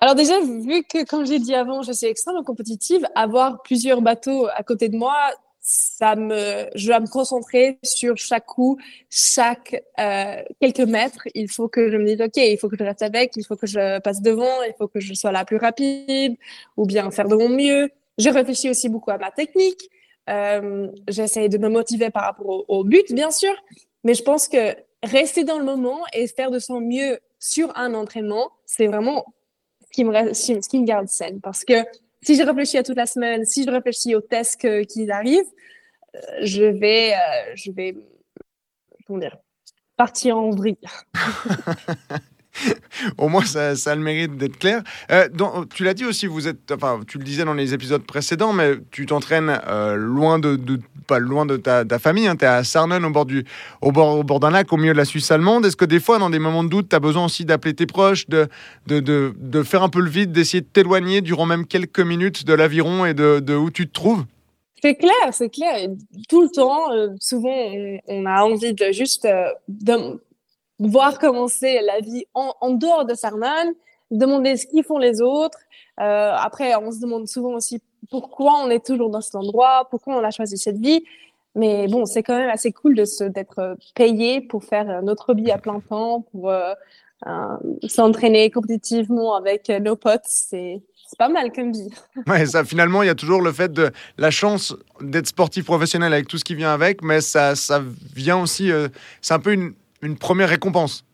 Alors 0.01 0.15
déjà, 0.15 0.39
vu 0.39 0.83
que, 0.83 1.05
comme 1.05 1.25
j'ai 1.25 1.39
dit 1.39 1.53
avant, 1.53 1.81
je 1.81 1.91
suis 1.91 2.07
extrêmement 2.07 2.43
compétitive, 2.43 3.05
avoir 3.15 3.61
plusieurs 3.63 4.01
bateaux 4.01 4.47
à 4.55 4.63
côté 4.63 4.87
de 4.87 4.95
moi, 4.95 5.15
ça 5.61 6.15
me, 6.15 6.67
je 6.73 6.87
dois 6.87 6.99
me 6.99 7.07
concentrer 7.07 7.79
sur 7.83 8.17
chaque 8.17 8.45
coup, 8.45 8.77
chaque 9.09 9.83
euh, 9.99 10.41
quelques 10.61 10.79
mètres. 10.79 11.27
Il 11.35 11.49
faut 11.49 11.67
que 11.67 11.91
je 11.91 11.97
me 11.97 12.05
dise, 12.05 12.21
ok, 12.21 12.37
il 12.37 12.57
faut 12.57 12.69
que 12.69 12.77
je 12.77 12.83
reste 12.83 13.01
avec, 13.01 13.33
il 13.35 13.43
faut 13.43 13.55
que 13.55 13.67
je 13.67 13.99
passe 13.99 14.21
devant, 14.21 14.63
il 14.63 14.73
faut 14.77 14.87
que 14.87 14.99
je 14.99 15.13
sois 15.13 15.31
la 15.31 15.45
plus 15.45 15.57
rapide, 15.57 16.37
ou 16.77 16.85
bien 16.85 17.11
faire 17.11 17.27
de 17.27 17.35
mon 17.35 17.49
mieux. 17.49 17.89
Je 18.17 18.29
réfléchis 18.29 18.69
aussi 18.69 18.89
beaucoup 18.89 19.11
à 19.11 19.17
ma 19.17 19.31
technique. 19.31 19.89
Euh, 20.29 20.87
J'essaie 21.07 21.49
de 21.49 21.57
me 21.57 21.69
motiver 21.69 22.09
par 22.09 22.23
rapport 22.23 22.63
au 22.67 22.83
but, 22.83 23.13
bien 23.13 23.31
sûr, 23.31 23.53
mais 24.03 24.13
je 24.13 24.23
pense 24.23 24.47
que 24.47 24.75
rester 25.03 25.43
dans 25.43 25.57
le 25.57 25.65
moment 25.65 26.01
et 26.13 26.27
faire 26.27 26.51
de 26.51 26.59
son 26.59 26.81
mieux 26.81 27.19
sur 27.39 27.75
un 27.77 27.93
entraînement, 27.93 28.51
c'est 28.65 28.87
vraiment 28.87 29.25
ce 29.81 29.89
qui, 29.91 30.03
me, 30.03 30.85
garde 30.85 31.07
saine. 31.07 31.41
Parce 31.41 31.63
que 31.63 31.73
si 32.21 32.35
je 32.35 32.43
réfléchis 32.43 32.77
à 32.77 32.83
toute 32.83 32.97
la 32.97 33.05
semaine, 33.05 33.45
si 33.45 33.63
je 33.63 33.69
réfléchis 33.69 34.15
aux 34.15 34.21
tests 34.21 34.57
qui 34.85 35.09
arrivent, 35.09 35.41
euh, 36.15 36.19
je 36.41 36.63
vais, 36.63 37.13
euh, 37.13 37.55
je 37.55 37.71
vais, 37.71 37.95
comment 39.05 39.19
dire, 39.19 39.37
partir 39.95 40.37
en 40.37 40.49
vrille. 40.49 40.77
Au 43.17 43.29
moins, 43.29 43.45
ça, 43.45 43.71
a 43.71 43.95
le 43.95 44.01
mérite 44.01 44.37
d'être 44.37 44.57
clair. 44.57 44.81
Euh, 45.11 45.27
tu 45.73 45.83
l'as 45.83 45.93
dit 45.93 46.05
aussi, 46.05 46.27
vous 46.27 46.47
êtes, 46.47 46.71
enfin, 46.71 46.99
tu 47.07 47.17
le 47.17 47.23
disais 47.23 47.45
dans 47.45 47.53
les 47.53 47.73
épisodes 47.73 48.03
précédents, 48.03 48.53
mais 48.53 48.75
tu 48.91 49.05
t'entraînes 49.05 49.61
euh, 49.67 49.95
loin 49.95 50.39
de, 50.39 50.59
pas 51.07 51.19
loin 51.19 51.45
de 51.45 51.57
ta, 51.57 51.85
famille. 51.99 52.27
Hein, 52.27 52.35
tu 52.35 52.45
es 52.45 52.47
à 52.47 52.63
Sarnen, 52.63 53.03
au 53.03 53.09
bord, 53.09 53.25
du, 53.25 53.45
au 53.81 53.91
bord, 53.91 54.19
au 54.19 54.23
bord 54.23 54.39
d'un 54.39 54.51
lac, 54.51 54.71
au 54.71 54.77
milieu 54.77 54.93
de 54.93 54.97
la 54.97 55.05
Suisse 55.05 55.31
allemande. 55.31 55.65
Est-ce 55.65 55.75
que 55.75 55.85
des 55.85 55.99
fois, 55.99 56.19
dans 56.19 56.29
des 56.29 56.39
moments 56.39 56.63
de 56.63 56.69
doute, 56.69 56.89
tu 56.89 56.95
as 56.95 56.99
besoin 56.99 57.25
aussi 57.25 57.45
d'appeler 57.45 57.73
tes 57.73 57.85
proches, 57.85 58.27
de, 58.27 58.47
de, 58.87 58.99
de, 58.99 59.63
faire 59.63 59.83
un 59.83 59.89
peu 59.89 60.01
le 60.01 60.09
vide, 60.09 60.31
d'essayer 60.31 60.61
de 60.61 60.67
t'éloigner 60.67 61.21
durant 61.21 61.45
même 61.45 61.65
quelques 61.65 61.99
minutes 61.99 62.45
de 62.45 62.53
l'aviron 62.53 63.05
et 63.05 63.13
de, 63.13 63.55
où 63.55 63.71
tu 63.71 63.87
te 63.87 63.93
trouves? 63.93 64.25
C'est 64.81 64.95
clair, 64.95 65.33
c'est 65.33 65.49
clair. 65.49 65.89
Tout 66.29 66.43
le 66.43 66.49
temps, 66.49 66.93
euh, 66.93 67.09
souvent, 67.19 67.53
on, 68.07 68.25
a 68.25 68.43
envie 68.43 68.73
de 68.73 68.91
juste 68.93 69.27
voir 70.79 71.19
comment 71.19 71.47
c'est 71.47 71.81
la 71.81 71.99
vie 71.99 72.25
en, 72.33 72.53
en, 72.61 72.71
dehors 72.71 73.05
de 73.05 73.13
Sarnan, 73.13 73.73
demander 74.11 74.57
ce 74.57 74.65
qu'ils 74.65 74.83
font 74.83 74.97
les 74.97 75.21
autres. 75.21 75.59
Euh, 75.99 76.33
après, 76.37 76.75
on 76.75 76.91
se 76.91 76.99
demande 76.99 77.27
souvent 77.27 77.53
aussi 77.53 77.81
pourquoi 78.09 78.53
on 78.63 78.69
est 78.69 78.85
toujours 78.85 79.09
dans 79.09 79.21
cet 79.21 79.35
endroit, 79.35 79.87
pourquoi 79.89 80.15
on 80.15 80.23
a 80.23 80.31
choisi 80.31 80.57
cette 80.57 80.77
vie. 80.77 81.03
Mais 81.55 81.87
bon, 81.87 82.05
c'est 82.05 82.23
quand 82.23 82.37
même 82.37 82.49
assez 82.49 82.71
cool 82.71 82.95
d'être 82.95 83.77
payé 83.95 84.39
pour 84.41 84.63
faire 84.63 85.01
notre 85.03 85.31
hobby 85.31 85.51
à 85.51 85.57
plein 85.57 85.79
temps, 85.81 86.21
pour 86.31 86.49
euh, 86.49 86.73
euh, 87.27 87.57
s'entraîner 87.87 88.49
compétitivement 88.49 89.35
avec 89.35 89.69
nos 89.69 89.95
potes. 89.95 90.25
C'est 90.25 90.81
c'est 91.09 91.17
pas 91.17 91.29
mal 91.29 91.51
comme 91.51 91.71
vie. 91.71 91.89
Ouais, 92.27 92.45
ça, 92.45 92.63
finalement, 92.63 93.01
il 93.01 93.07
y 93.07 93.09
a 93.09 93.15
toujours 93.15 93.41
le 93.41 93.51
fait 93.51 93.73
de 93.73 93.89
la 94.19 94.29
chance 94.29 94.75
d'être 95.01 95.25
sportif 95.25 95.65
professionnel 95.65 96.13
avec 96.13 96.27
tout 96.27 96.37
ce 96.37 96.43
qui 96.43 96.53
vient 96.53 96.71
avec, 96.71 97.01
mais 97.01 97.19
ça, 97.19 97.55
ça 97.55 97.81
vient 98.15 98.39
aussi, 98.39 98.71
euh, 98.71 98.89
c'est 99.19 99.33
un 99.33 99.39
peu 99.39 99.53
une, 99.53 99.73
une 100.01 100.17
première 100.17 100.49
récompense. 100.49 101.05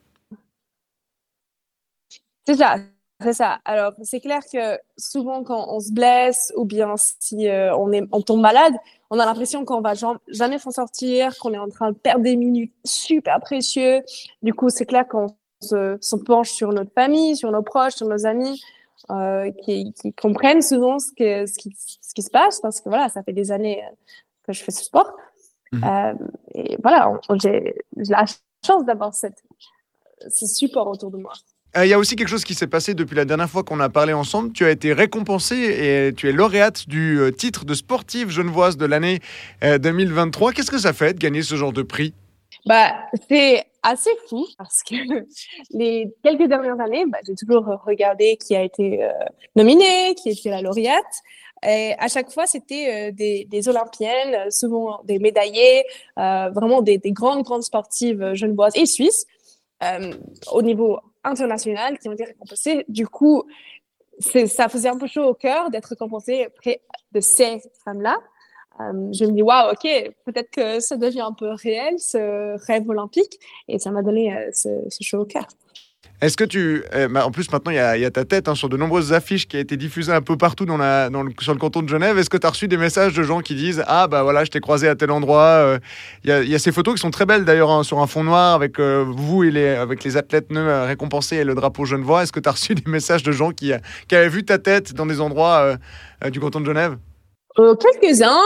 C'est 2.45 2.56
ça, 2.56 2.78
c'est 3.21 3.34
ça. 3.34 3.60
Alors, 3.65 3.93
c'est 4.04 4.19
clair 4.19 4.41
que 4.52 4.78
souvent, 4.98 5.43
quand 5.43 5.67
on 5.69 5.80
se 5.80 5.91
blesse 5.91 6.54
ou 6.56 6.65
bien 6.65 6.93
si 6.98 7.48
euh, 7.48 7.76
on, 7.76 7.91
est, 7.91 8.04
on 8.12 8.21
tombe 8.21 8.41
malade, 8.41 8.74
on 9.10 9.19
a 9.19 9.26
l'impression 9.26 9.65
qu'on 9.65 9.82
va 9.82 9.93
jamais 10.28 10.60
s'en 10.60 10.71
sortir, 10.71 11.36
qu'on 11.39 11.54
est 11.54 11.58
en 11.58 11.69
train 11.69 11.91
de 11.91 11.98
perdre 11.98 12.24
des 12.24 12.36
minutes 12.36 12.74
super 12.84 13.39
précieuses. 13.39 14.04
Du 14.41 14.54
coup, 14.54 14.69
c'est 14.69 14.86
clair 14.86 15.08
qu'on 15.08 15.28
se, 15.62 15.98
se, 16.02 16.15
penche 16.15 16.52
sur 16.52 16.71
notre 16.74 16.91
famille, 16.93 17.36
sur 17.36 17.52
nos 17.52 17.63
proches, 17.63 17.95
sur 17.95 18.08
nos 18.08 18.26
amis, 18.26 18.62
euh, 19.10 19.52
qui, 19.63 19.93
qui, 19.93 20.13
comprennent 20.13 20.62
souvent 20.62 21.00
ce, 21.00 21.12
que, 21.12 21.45
ce, 21.45 21.58
qui, 21.58 21.76
ce 21.76 22.13
qui 22.13 22.21
se 22.21 22.30
passe, 22.30 22.60
parce 22.60 22.82
que 22.82 22.89
voilà, 22.89 23.10
ça 23.10 23.24
fait 23.24 23.34
des 23.34 23.52
années 23.52 23.84
que 24.43 24.54
je 24.54 24.63
fais 24.63 24.71
ce 24.71 24.84
sport. 24.84 25.12
Mmh. 25.71 25.84
Euh, 25.84 26.13
et 26.54 26.78
voilà, 26.82 27.19
j'ai 27.41 27.76
la 27.93 28.26
chance 28.65 28.86
d'avoir 28.86 29.13
cette, 29.13 29.43
ce 30.30 30.45
support 30.45 30.88
autour 30.88 31.12
de 31.12 31.17
moi. 31.17 31.34
Il 31.78 31.89
y 31.89 31.93
a 31.93 31.99
aussi 31.99 32.15
quelque 32.15 32.30
chose 32.30 32.45
qui 32.45 32.54
s'est 32.54 32.67
passé 32.67 32.93
depuis 32.93 33.15
la 33.15 33.25
dernière 33.25 33.49
fois 33.49 33.63
qu'on 33.63 33.82
a 33.82 33.89
parlé 33.89 34.13
ensemble. 34.13 34.54
Tu 34.54 34.63
as 34.63 34.71
été 34.71 34.93
récompensée 34.93 35.58
et 35.58 36.13
tu 36.13 36.30
es 36.30 36.32
lauréate 36.32 36.88
du 36.88 37.19
titre 37.38 37.65
de 37.65 37.73
sportive 37.73 38.30
genevoise 38.30 38.78
de 38.78 38.86
l'année 38.86 39.19
2023. 39.62 40.54
Qu'est-ce 40.54 40.71
que 40.71 40.78
ça 40.78 40.93
fait 40.93 41.15
de 41.15 41.19
gagner 41.19 41.41
ce 41.41 41.56
genre 41.56 41.73
de 41.73 41.82
prix? 41.82 42.13
Bah, 42.65 42.95
c'est 43.30 43.65
assez 43.84 44.10
fou 44.28 44.47
parce 44.58 44.82
que 44.84 44.95
les 45.71 46.12
quelques 46.23 46.47
dernières 46.47 46.80
années, 46.80 47.06
bah, 47.08 47.19
j'ai 47.28 47.36
toujours 47.36 47.65
regardé 47.86 48.38
qui 48.38 48.56
a 48.56 48.63
été 48.63 49.04
euh, 49.04 49.12
nominé, 49.56 50.15
qui 50.15 50.30
était 50.30 50.49
la 50.49 50.62
lauréate. 50.62 51.04
Et 51.67 51.93
à 51.97 52.08
chaque 52.08 52.32
fois, 52.32 52.45
c'était 52.45 53.10
euh, 53.10 53.12
des, 53.12 53.69
Olympiennes, 53.69 54.51
souvent 54.51 55.01
des 55.04 55.19
médaillés, 55.19 55.84
euh, 56.19 56.49
vraiment 56.49 56.82
des, 56.82 56.97
des, 56.97 57.12
grandes, 57.12 57.43
grandes 57.43 57.63
sportives 57.63 58.34
genevoises 58.34 58.75
et 58.75 58.86
suisses 58.86 59.25
au 60.51 60.62
niveau 60.62 60.99
international 61.23 61.99
qui 61.99 62.08
ont 62.08 62.13
été 62.13 62.25
récompensées. 62.25 62.86
Du 62.88 63.08
coup, 63.08 63.43
ça 64.19 64.69
faisait 64.69 64.89
un 64.89 64.97
peu 64.97 65.08
chaud 65.08 65.23
au 65.23 65.34
cœur 65.34 65.69
d'être 65.69 65.88
récompensée 65.88 66.47
près 66.56 66.82
de 67.12 67.19
ces 67.19 67.62
femmes-là. 67.84 68.17
Euh, 68.82 69.12
je 69.13 69.25
me 69.25 69.32
dis, 69.32 69.41
waouh, 69.41 69.71
ok, 69.71 70.13
peut-être 70.25 70.51
que 70.51 70.80
ça 70.80 70.97
devient 70.97 71.21
un 71.21 71.32
peu 71.32 71.49
réel, 71.51 71.97
ce 71.97 72.58
rêve 72.65 72.89
olympique. 72.89 73.39
Et 73.67 73.80
ça 73.80 73.91
m'a 73.91 74.01
donné 74.01 74.36
euh, 74.36 74.49
ce, 74.54 74.69
ce 74.89 75.04
chaud 75.04 75.21
au 75.21 75.25
cœur. 75.25 75.47
Est-ce 76.21 76.38
que 76.38 76.43
tu. 76.43 76.84
Eh, 76.93 77.08
en 77.17 77.32
plus, 77.32 77.51
maintenant, 77.51 77.71
il 77.71 77.75
y, 77.75 78.06
a, 78.06 78.12
ta 78.12 78.23
tête 78.23 78.47
hein, 78.47 78.56
sur 78.56 78.69
de 78.69 78.78
nombreuses 78.78 79.12
affiches 79.12 79.47
qui 79.47 79.58
a 79.58 79.60
été 79.60 79.75
diffusées 79.75 80.13
un 80.13 80.21
peu 80.21 80.38
partout 80.38 80.65
dans 80.65 80.78
la, 80.78 81.10
dans 81.10 81.23
le, 81.23 81.32
sur 81.39 81.54
le 81.54 81.60
canton 81.60 81.82
de 81.82 81.89
Genève. 81.89 82.17
Est-ce 82.17 82.30
que 82.30 82.38
tu 82.38 82.47
as 82.47 82.49
reçu 82.49 82.67
des 82.67 82.78
messages 82.78 83.13
de 83.13 83.23
gens 83.23 83.41
qui 83.41 83.54
disent 83.54 83.84
Ah, 83.88 84.08
bah 84.08 84.23
voilà, 84.23 84.45
je 84.45 84.51
t'ai 84.51 84.62
croisé 84.62 84.88
à 84.88 84.95
tel 84.95 85.12
endroit 85.12 85.41
euh, 85.41 85.80
Il 86.23 86.49
y, 86.49 86.56
a 86.56 86.60
ces 86.60 86.71
photos 86.71 86.95
qui 86.95 87.01
sont 87.01 87.12
très 87.12 87.25
belles 87.25 87.43
d'ailleurs 87.43 87.69
hein, 87.69 87.84
sur 87.84 87.99
un 87.99 88.08
fond 88.08 88.23
noir 88.23 88.56
avec 88.56 88.80
vous 88.80 89.43
et 89.43 89.51
les, 89.51 89.69
avec 89.69 90.04
les 90.04 90.15
athlètes 90.15 90.47
récompensés 90.51 91.38
et 91.38 91.43
le 91.43 91.54
drapeau 91.54 91.86
genevois. 91.86 92.23
Est-ce 92.23 92.32
que 92.32 92.39
tu 92.39 92.49
as 92.49 92.54
reçu 92.54 92.75
des 92.75 92.84
messages 92.89 93.23
de 93.23 93.32
gens 93.32 93.51
qui, 93.51 93.71
qui 94.08 94.15
avaient 94.15 94.30
vu 94.30 94.45
ta 94.45 94.58
tête 94.58 94.93
dans 94.93 95.06
des 95.06 95.19
endroits 95.19 95.78
du 96.32 96.39
canton 96.39 96.62
de 96.62 96.65
Genève? 96.65 96.97
Euh, 97.58 97.76
quelques-uns, 97.76 98.41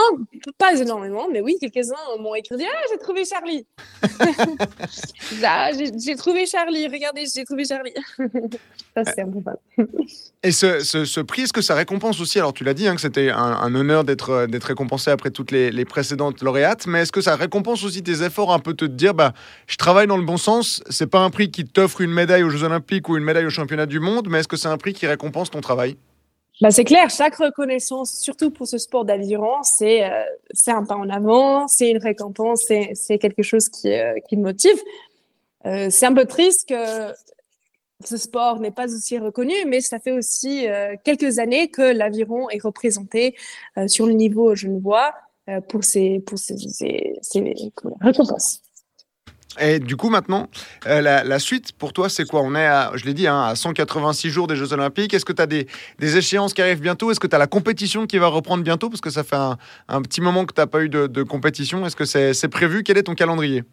pas 0.56 0.74
énormément, 0.74 1.28
mais 1.32 1.40
oui, 1.40 1.56
quelques-uns 1.60 1.96
m'ont 2.20 2.34
écrit 2.34 2.56
Ah, 2.60 2.86
j'ai 2.90 2.98
trouvé 2.98 3.24
Charlie. 3.24 3.66
Ah, 5.44 5.70
J'ai 5.72 6.16
trouvé 6.16 6.46
Charlie, 6.46 6.86
regardez, 6.86 7.24
j'ai 7.34 7.44
trouvé 7.44 7.64
Charlie. 7.64 7.92
Ça, 8.94 9.04
c'est 9.04 9.22
un 9.22 9.28
peu 9.28 9.40
fun. 9.40 9.84
Et 10.42 10.52
ce, 10.52 10.80
ce, 10.80 11.20
prix, 11.20 11.42
est-ce 11.42 11.52
que 11.52 11.60
ça 11.60 11.74
récompense 11.74 12.20
aussi 12.20 12.38
Alors, 12.38 12.52
tu 12.52 12.64
l'as 12.64 12.74
dit, 12.74 12.88
hein, 12.88 12.94
que 12.94 13.00
c'était 13.00 13.30
un, 13.30 13.74
honneur 13.74 14.04
d'être 14.04 14.46
récompensé 14.64 15.10
après 15.10 15.30
toutes 15.30 15.50
les, 15.50 15.70
les, 15.70 15.84
précédentes 15.84 16.42
lauréates, 16.42 16.86
mais 16.86 17.02
est-ce 17.02 17.12
que 17.12 17.20
ça 17.20 17.36
récompense 17.36 17.84
aussi 17.84 18.02
tes 18.02 18.22
efforts 18.22 18.52
un 18.52 18.58
peu 18.58 18.74
te 18.74 18.84
dire 18.84 19.14
bah, 19.14 19.32
Je 19.66 19.76
travaille 19.76 20.06
dans 20.06 20.16
le 20.16 20.24
bon 20.24 20.36
sens, 20.36 20.82
c'est 20.88 21.08
pas 21.08 21.20
un 21.20 21.30
prix 21.30 21.50
qui 21.50 21.64
t'offre 21.64 22.00
une 22.00 22.12
médaille 22.12 22.42
aux 22.42 22.50
Jeux 22.50 22.64
Olympiques 22.64 23.08
ou 23.08 23.16
une 23.16 23.24
médaille 23.24 23.46
au 23.46 23.50
championnat 23.50 23.86
du 23.86 24.00
monde, 24.00 24.28
mais 24.28 24.40
est-ce 24.40 24.48
que 24.48 24.56
c'est 24.56 24.68
un 24.68 24.78
prix 24.78 24.92
qui 24.92 25.06
récompense 25.06 25.50
ton 25.50 25.60
travail? 25.60 25.96
Bah, 26.60 26.70
c'est 26.70 26.84
clair, 26.84 27.08
chaque 27.10 27.36
reconnaissance, 27.36 28.18
surtout 28.18 28.50
pour 28.50 28.66
ce 28.66 28.78
sport 28.78 29.04
d'aviron, 29.04 29.62
c'est 29.62 30.04
euh, 30.04 30.24
c'est 30.52 30.72
un 30.72 30.84
pas 30.84 30.96
en 30.96 31.08
avant, 31.08 31.66
c'est 31.68 31.90
une 31.90 31.98
récompense, 31.98 32.64
c'est 32.94 33.18
quelque 33.18 33.42
chose 33.42 33.68
qui 33.68 33.92
euh, 33.92 34.14
qui 34.28 34.36
me 34.36 34.42
motive. 34.42 34.78
Euh, 35.66 35.88
c'est 35.90 36.06
un 36.06 36.14
peu 36.14 36.24
triste 36.24 36.68
que 36.68 37.12
ce 38.04 38.16
sport 38.16 38.60
n'est 38.60 38.70
pas 38.70 38.86
aussi 38.86 39.18
reconnu, 39.18 39.54
mais 39.66 39.80
ça 39.80 39.98
fait 39.98 40.12
aussi 40.12 40.66
euh, 40.68 40.96
quelques 41.04 41.38
années 41.38 41.68
que 41.68 41.82
l'aviron 41.82 42.48
est 42.48 42.62
représenté 42.62 43.36
euh, 43.76 43.88
sur 43.88 44.06
le 44.06 44.12
niveau 44.12 44.54
genevois 44.54 45.12
pour 45.68 45.82
ses 45.82 46.20
pour 46.20 46.38
ses, 46.38 46.56
ses, 46.56 47.18
ses 47.22 47.54
récompenses. 48.00 48.62
Et 49.58 49.80
du 49.80 49.96
coup, 49.96 50.10
maintenant, 50.10 50.48
euh, 50.86 51.00
la, 51.00 51.38
suite 51.40 51.72
pour 51.72 51.92
toi, 51.92 52.08
c'est 52.08 52.24
quoi? 52.24 52.40
On 52.42 52.54
est, 52.54 52.68
je 52.94 53.04
l'ai 53.04 53.14
dit, 53.14 53.26
hein, 53.26 53.42
à 53.42 53.56
186 53.56 54.30
jours 54.30 54.46
des 54.46 54.54
Jeux 54.54 54.72
Olympiques. 54.72 55.12
Est-ce 55.12 55.24
que 55.24 55.32
tu 55.32 55.42
as 55.42 55.46
des, 55.46 55.66
échéances 56.00 56.54
qui 56.54 56.62
arrivent 56.62 56.80
bientôt? 56.80 57.10
Est-ce 57.10 57.18
que 57.18 57.26
tu 57.26 57.34
as 57.34 57.38
la 57.38 57.48
compétition 57.48 58.06
qui 58.06 58.18
va 58.18 58.28
reprendre 58.28 58.62
bientôt? 58.62 58.88
Parce 58.88 59.00
que 59.00 59.10
ça 59.10 59.24
fait 59.24 59.36
un, 59.36 60.02
petit 60.02 60.20
moment 60.20 60.44
que 60.44 60.54
tu 60.54 60.60
n'as 60.60 60.66
pas 60.66 60.82
eu 60.82 60.88
de, 60.88 61.22
compétition. 61.24 61.84
Est-ce 61.84 61.96
que 61.96 62.04
c'est 62.04 62.48
prévu? 62.48 62.84
Quel 62.84 62.96
est 62.96 63.02
ton 63.02 63.14
calendrier? 63.14 63.64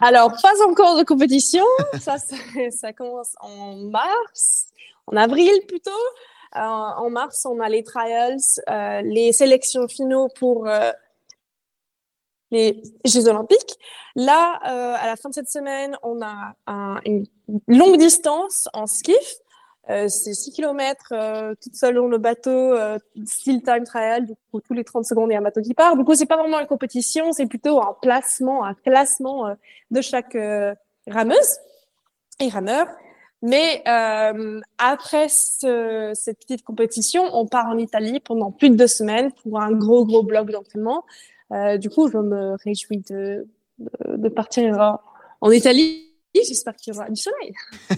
Alors, 0.00 0.30
pas 0.42 0.66
encore 0.68 0.98
de 0.98 1.04
compétition. 1.04 1.64
ça, 1.98 2.16
ça 2.70 2.92
commence 2.92 3.34
en 3.40 3.76
mars, 3.76 4.66
en 5.06 5.16
avril 5.16 5.52
plutôt. 5.66 5.90
Euh, 6.56 6.60
en 6.60 7.08
mars, 7.10 7.46
on 7.46 7.60
a 7.60 7.68
les 7.68 7.84
trials, 7.84 8.38
euh, 8.68 9.00
les 9.02 9.32
sélections 9.32 9.88
finaux 9.88 10.28
pour 10.38 10.68
les 12.50 12.82
Jeux 13.04 13.28
Olympiques. 13.28 13.78
Là, 14.16 14.60
euh, 14.66 14.96
à 14.98 15.06
la 15.06 15.16
fin 15.16 15.28
de 15.28 15.34
cette 15.34 15.48
semaine, 15.48 15.96
on 16.02 16.20
a 16.22 16.54
une 17.04 17.26
longue 17.68 17.96
distance 17.96 18.68
en 18.72 18.86
skiff. 18.86 19.40
Euh, 19.90 20.08
c'est 20.08 20.34
6 20.34 20.52
km 20.52 21.06
euh, 21.12 21.54
toute 21.60 21.74
seule 21.74 21.96
dans 21.96 22.06
le 22.06 22.18
bateau, 22.18 22.50
euh, 22.50 22.98
style 23.24 23.62
time 23.62 23.84
trial. 23.84 24.26
Du 24.26 24.34
coup, 24.50 24.60
tous 24.60 24.74
les 24.74 24.84
30 24.84 25.04
secondes, 25.04 25.30
il 25.30 25.32
y 25.32 25.36
a 25.36 25.40
un 25.40 25.42
bateau 25.42 25.62
qui 25.62 25.74
part. 25.74 25.96
Du 25.96 26.04
coup, 26.04 26.14
c'est 26.14 26.26
pas 26.26 26.36
vraiment 26.36 26.60
une 26.60 26.66
compétition, 26.66 27.32
c'est 27.32 27.46
plutôt 27.46 27.80
un 27.82 27.96
placement, 28.00 28.64
un 28.64 28.74
classement 28.74 29.48
euh, 29.48 29.54
de 29.90 30.00
chaque 30.00 30.36
rameuse 31.08 31.58
et 32.38 32.48
rameur. 32.48 32.86
Mais 33.42 33.82
après 34.76 35.28
ce, 35.30 36.12
cette 36.14 36.38
petite 36.40 36.62
compétition, 36.62 37.24
on 37.32 37.46
part 37.46 37.66
en 37.66 37.78
Italie 37.78 38.20
pendant 38.20 38.52
plus 38.52 38.68
de 38.68 38.74
deux 38.74 38.86
semaines 38.86 39.32
pour 39.32 39.60
un 39.60 39.72
gros, 39.72 40.04
gros 40.04 40.22
bloc 40.22 40.50
d'entraînement. 40.50 41.04
Euh, 41.52 41.78
du 41.78 41.90
coup, 41.90 42.08
je 42.10 42.18
me 42.18 42.56
réjouis 42.64 43.02
de, 43.10 43.46
de, 44.06 44.28
partir 44.28 44.98
en 45.40 45.50
Italie. 45.50 46.06
J'espère 46.32 46.76
qu'il 46.76 46.94
y 46.94 46.96
aura 46.96 47.10
du 47.10 47.20
soleil. 47.20 47.52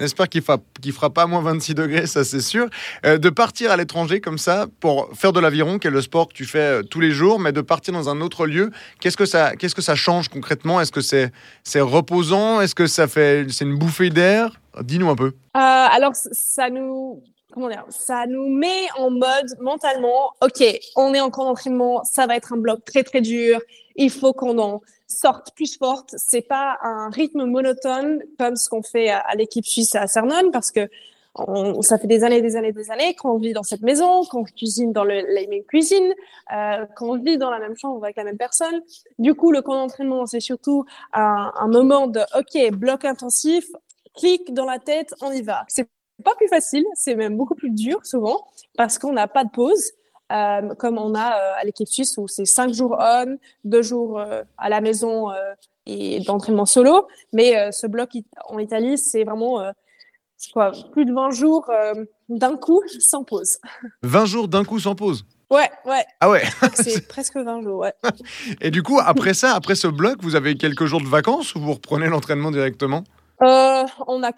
On 0.00 0.04
espère 0.04 0.28
qu'il 0.28 0.42
ne 0.42 0.92
fera 0.92 1.10
pas 1.10 1.26
moins 1.26 1.40
26 1.40 1.74
degrés, 1.74 2.06
ça 2.06 2.22
c'est 2.22 2.42
sûr. 2.42 2.68
Euh, 3.06 3.16
de 3.16 3.30
partir 3.30 3.70
à 3.70 3.78
l'étranger 3.78 4.20
comme 4.20 4.36
ça 4.36 4.66
pour 4.80 5.08
faire 5.14 5.32
de 5.32 5.40
l'aviron, 5.40 5.78
qui 5.78 5.86
est 5.86 5.90
le 5.90 6.02
sport 6.02 6.28
que 6.28 6.34
tu 6.34 6.44
fais 6.44 6.58
euh, 6.58 6.82
tous 6.82 7.00
les 7.00 7.10
jours, 7.10 7.40
mais 7.40 7.52
de 7.52 7.62
partir 7.62 7.94
dans 7.94 8.10
un 8.10 8.20
autre 8.20 8.46
lieu, 8.46 8.70
qu'est-ce 9.00 9.16
que 9.16 9.24
ça, 9.24 9.56
qu'est-ce 9.56 9.74
que 9.74 9.82
ça 9.82 9.94
change 9.94 10.28
concrètement? 10.28 10.78
Est-ce 10.78 10.92
que 10.92 11.00
c'est, 11.00 11.32
c'est 11.62 11.80
reposant? 11.80 12.60
Est-ce 12.60 12.74
que 12.74 12.86
ça 12.86 13.08
fait, 13.08 13.46
c'est 13.50 13.64
une 13.64 13.78
bouffée 13.78 14.10
d'air? 14.10 14.60
Dis-nous 14.82 15.08
un 15.08 15.16
peu. 15.16 15.32
alors, 15.54 16.12
ça 16.14 16.68
nous 16.68 17.22
ça 17.88 18.26
nous 18.26 18.48
met 18.48 18.88
en 18.96 19.10
mode 19.10 19.56
mentalement, 19.60 20.32
ok, 20.42 20.64
on 20.96 21.14
est 21.14 21.20
en 21.20 21.30
camp 21.30 21.44
d'entraînement, 21.44 22.02
ça 22.04 22.26
va 22.26 22.36
être 22.36 22.52
un 22.52 22.56
bloc 22.56 22.84
très 22.84 23.04
très 23.04 23.20
dur, 23.20 23.60
il 23.96 24.10
faut 24.10 24.32
qu'on 24.32 24.58
en 24.58 24.80
sorte 25.06 25.54
plus 25.54 25.76
forte. 25.76 26.14
C'est 26.16 26.42
pas 26.42 26.78
un 26.82 27.10
rythme 27.10 27.44
monotone 27.44 28.22
comme 28.38 28.56
ce 28.56 28.68
qu'on 28.68 28.82
fait 28.82 29.10
à, 29.10 29.34
l'équipe 29.36 29.64
suisse 29.64 29.94
à 29.94 30.06
Cernon 30.06 30.50
parce 30.52 30.70
que 30.70 30.88
ça 31.80 31.98
fait 31.98 32.06
des 32.06 32.22
années, 32.22 32.40
des 32.42 32.54
années, 32.54 32.72
des 32.72 32.92
années 32.92 33.14
qu'on 33.16 33.38
vit 33.38 33.52
dans 33.52 33.64
cette 33.64 33.82
maison, 33.82 34.24
qu'on 34.24 34.44
cuisine 34.44 34.92
dans 34.92 35.02
le, 35.02 35.22
la 35.34 35.46
même 35.48 35.64
cuisine, 35.64 36.14
euh, 36.52 36.86
qu'on 36.96 37.18
vit 37.18 37.38
dans 37.38 37.50
la 37.50 37.58
même 37.58 37.76
chambre 37.76 38.04
avec 38.04 38.16
la 38.16 38.22
même 38.22 38.36
personne. 38.36 38.82
Du 39.18 39.34
coup, 39.34 39.50
le 39.50 39.60
camp 39.60 39.74
d'entraînement, 39.74 40.26
c'est 40.26 40.38
surtout 40.38 40.84
un, 41.12 41.50
moment 41.66 42.06
de 42.06 42.20
OK, 42.38 42.72
bloc 42.76 43.04
intensif, 43.04 43.66
clic 44.16 44.54
dans 44.54 44.64
la 44.64 44.78
tête, 44.78 45.12
on 45.22 45.32
y 45.32 45.42
va. 45.42 45.64
Pas 46.22 46.34
plus 46.36 46.48
facile, 46.48 46.84
c'est 46.94 47.14
même 47.14 47.36
beaucoup 47.36 47.54
plus 47.54 47.70
dur 47.70 48.04
souvent 48.04 48.46
parce 48.76 48.98
qu'on 48.98 49.12
n'a 49.12 49.28
pas 49.28 49.44
de 49.44 49.50
pause. 49.50 49.92
Euh, 50.32 50.74
comme 50.76 50.96
on 50.96 51.14
a 51.14 51.32
euh, 51.32 51.60
à 51.60 51.64
l'équipe 51.64 51.86
suisse 51.86 52.16
où 52.16 52.26
c'est 52.28 52.46
cinq 52.46 52.72
jours 52.72 52.98
on, 52.98 53.36
deux 53.64 53.82
jours 53.82 54.18
euh, 54.18 54.42
à 54.56 54.70
la 54.70 54.80
maison 54.80 55.28
et 55.86 56.20
d'entraînement 56.20 56.66
solo. 56.66 57.06
Mais 57.32 57.70
ce 57.72 57.86
bloc 57.86 58.10
en 58.48 58.58
Italie, 58.58 58.96
c'est 58.96 59.24
vraiment 59.24 59.70
quoi, 60.52 60.72
plus 60.92 61.04
de 61.04 61.12
20 61.12 61.30
jours 61.30 61.70
d'un 62.28 62.56
coup 62.56 62.82
sans 63.00 63.22
pause. 63.22 63.58
20 64.02 64.24
jours 64.24 64.48
d'un 64.48 64.64
coup 64.64 64.80
sans 64.80 64.94
pause? 64.94 65.26
Ouais, 65.50 65.70
ouais. 65.84 66.04
Ah 66.20 66.30
ouais. 66.30 66.42
c'est 66.74 67.06
presque 67.08 67.36
20 67.36 67.62
jours, 67.62 67.80
ouais. 67.80 67.92
Et 68.62 68.70
du 68.70 68.82
coup, 68.82 68.98
après 69.04 69.34
ça, 69.34 69.54
après 69.54 69.74
ce 69.74 69.88
bloc, 69.88 70.16
vous 70.22 70.36
avez 70.36 70.56
quelques 70.56 70.86
jours 70.86 71.02
de 71.02 71.06
vacances 71.06 71.54
ou 71.54 71.60
vous 71.60 71.74
reprenez 71.74 72.08
l'entraînement 72.08 72.50
directement? 72.50 73.04
On 73.40 74.22
a 74.22 74.32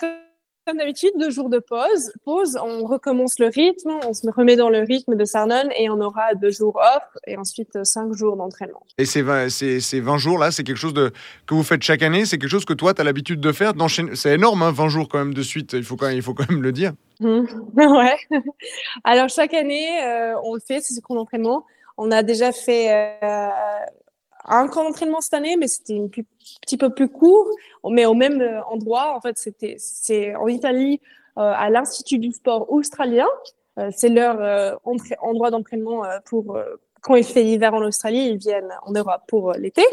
comme 0.67 0.79
d'habitude, 0.79 1.13
deux 1.17 1.31
jours 1.31 1.49
de 1.49 1.61
pause. 1.61 2.13
Pause, 2.25 2.59
on 2.61 2.85
recommence 2.87 3.39
le 3.39 3.47
rythme, 3.47 4.01
on 4.05 4.13
se 4.13 4.29
remet 4.29 4.57
dans 4.57 4.69
le 4.69 4.81
rythme 4.81 5.15
de 5.15 5.25
Sarnon 5.25 5.69
et 5.79 5.89
on 5.89 6.01
aura 6.01 6.35
deux 6.35 6.51
jours 6.51 6.77
off 6.77 7.05
et 7.27 7.37
ensuite 7.37 7.85
cinq 7.85 8.13
jours 8.15 8.37
d'entraînement. 8.37 8.83
Et 8.99 9.05
ces 9.05 9.23
20, 9.23 9.49
ces, 9.49 9.81
ces 9.81 10.01
20 10.01 10.19
jours-là, 10.19 10.51
c'est 10.51 10.65
quelque 10.65 10.79
chose 10.79 10.95
de, 10.95 11.13
que 11.47 11.55
vous 11.55 11.63
faites 11.63 11.83
chaque 11.83 12.03
année 12.03 12.25
C'est 12.25 12.39
quelque 12.39 12.51
chose 12.51 12.65
que 12.65 12.73
toi, 12.73 12.95
tu 12.95 13.01
as 13.01 13.05
l'habitude 13.05 13.41
de 13.41 13.53
faire 13.53 13.75
C'est 14.15 14.35
énorme, 14.35 14.63
hein, 14.63 14.73
20 14.73 14.89
jours 14.89 15.09
quand 15.09 15.19
même 15.19 15.35
de 15.35 15.43
suite, 15.43 15.75
il 15.75 15.85
faut 15.85 15.97
quand 15.97 16.09
même, 16.09 16.17
il 16.17 16.23
faut 16.23 16.35
quand 16.35 16.51
même 16.51 16.63
le 16.63 16.73
dire. 16.73 16.93
Mmh. 17.21 17.45
ouais. 17.77 18.17
Alors 19.05 19.29
chaque 19.29 19.55
année, 19.55 20.03
euh, 20.03 20.35
on 20.43 20.55
le 20.55 20.61
fait, 20.61 20.81
c'est 20.81 20.95
ce 20.95 21.01
qu'on 21.01 21.17
entraînement. 21.17 21.65
On 21.97 22.11
a 22.11 22.25
déjà 22.25 22.51
fait 22.51 22.93
euh, 23.23 23.49
un 24.47 24.69
camp 24.69 24.85
d'entraînement 24.85 25.21
cette 25.21 25.35
année, 25.35 25.57
mais 25.57 25.69
c'était 25.69 25.99
un 25.99 26.09
petit 26.09 26.77
peu 26.77 26.91
plus 26.91 27.09
court, 27.09 27.49
mais 27.89 28.07
au 28.07 28.15
même 28.15 28.41
euh, 28.41 28.63
endroit. 28.65 29.15
En 29.17 29.21
fait, 29.21 29.39
c'était 29.39 29.77
c'est 29.79 30.35
en 30.35 30.47
Italie, 30.47 31.01
euh, 31.39 31.53
à 31.55 31.71
l'Institut 31.71 32.19
du 32.19 32.33
sport 32.33 32.71
australien. 32.73 33.29
Euh, 33.79 33.91
c'est 33.95 34.09
leur 34.09 34.41
euh, 34.41 34.75
endroit 35.21 35.51
d'entraînement 35.51 36.03
pour 36.25 36.59
quand 37.03 37.15
il 37.15 37.25
fait 37.25 37.43
l'hiver 37.43 37.73
en 37.73 37.83
Australie, 37.83 38.31
ils 38.31 38.39
viennent 38.39 38.73
en 38.83 38.93
Europe 38.93 39.23
pour 39.29 39.53
l'été. 39.53 39.85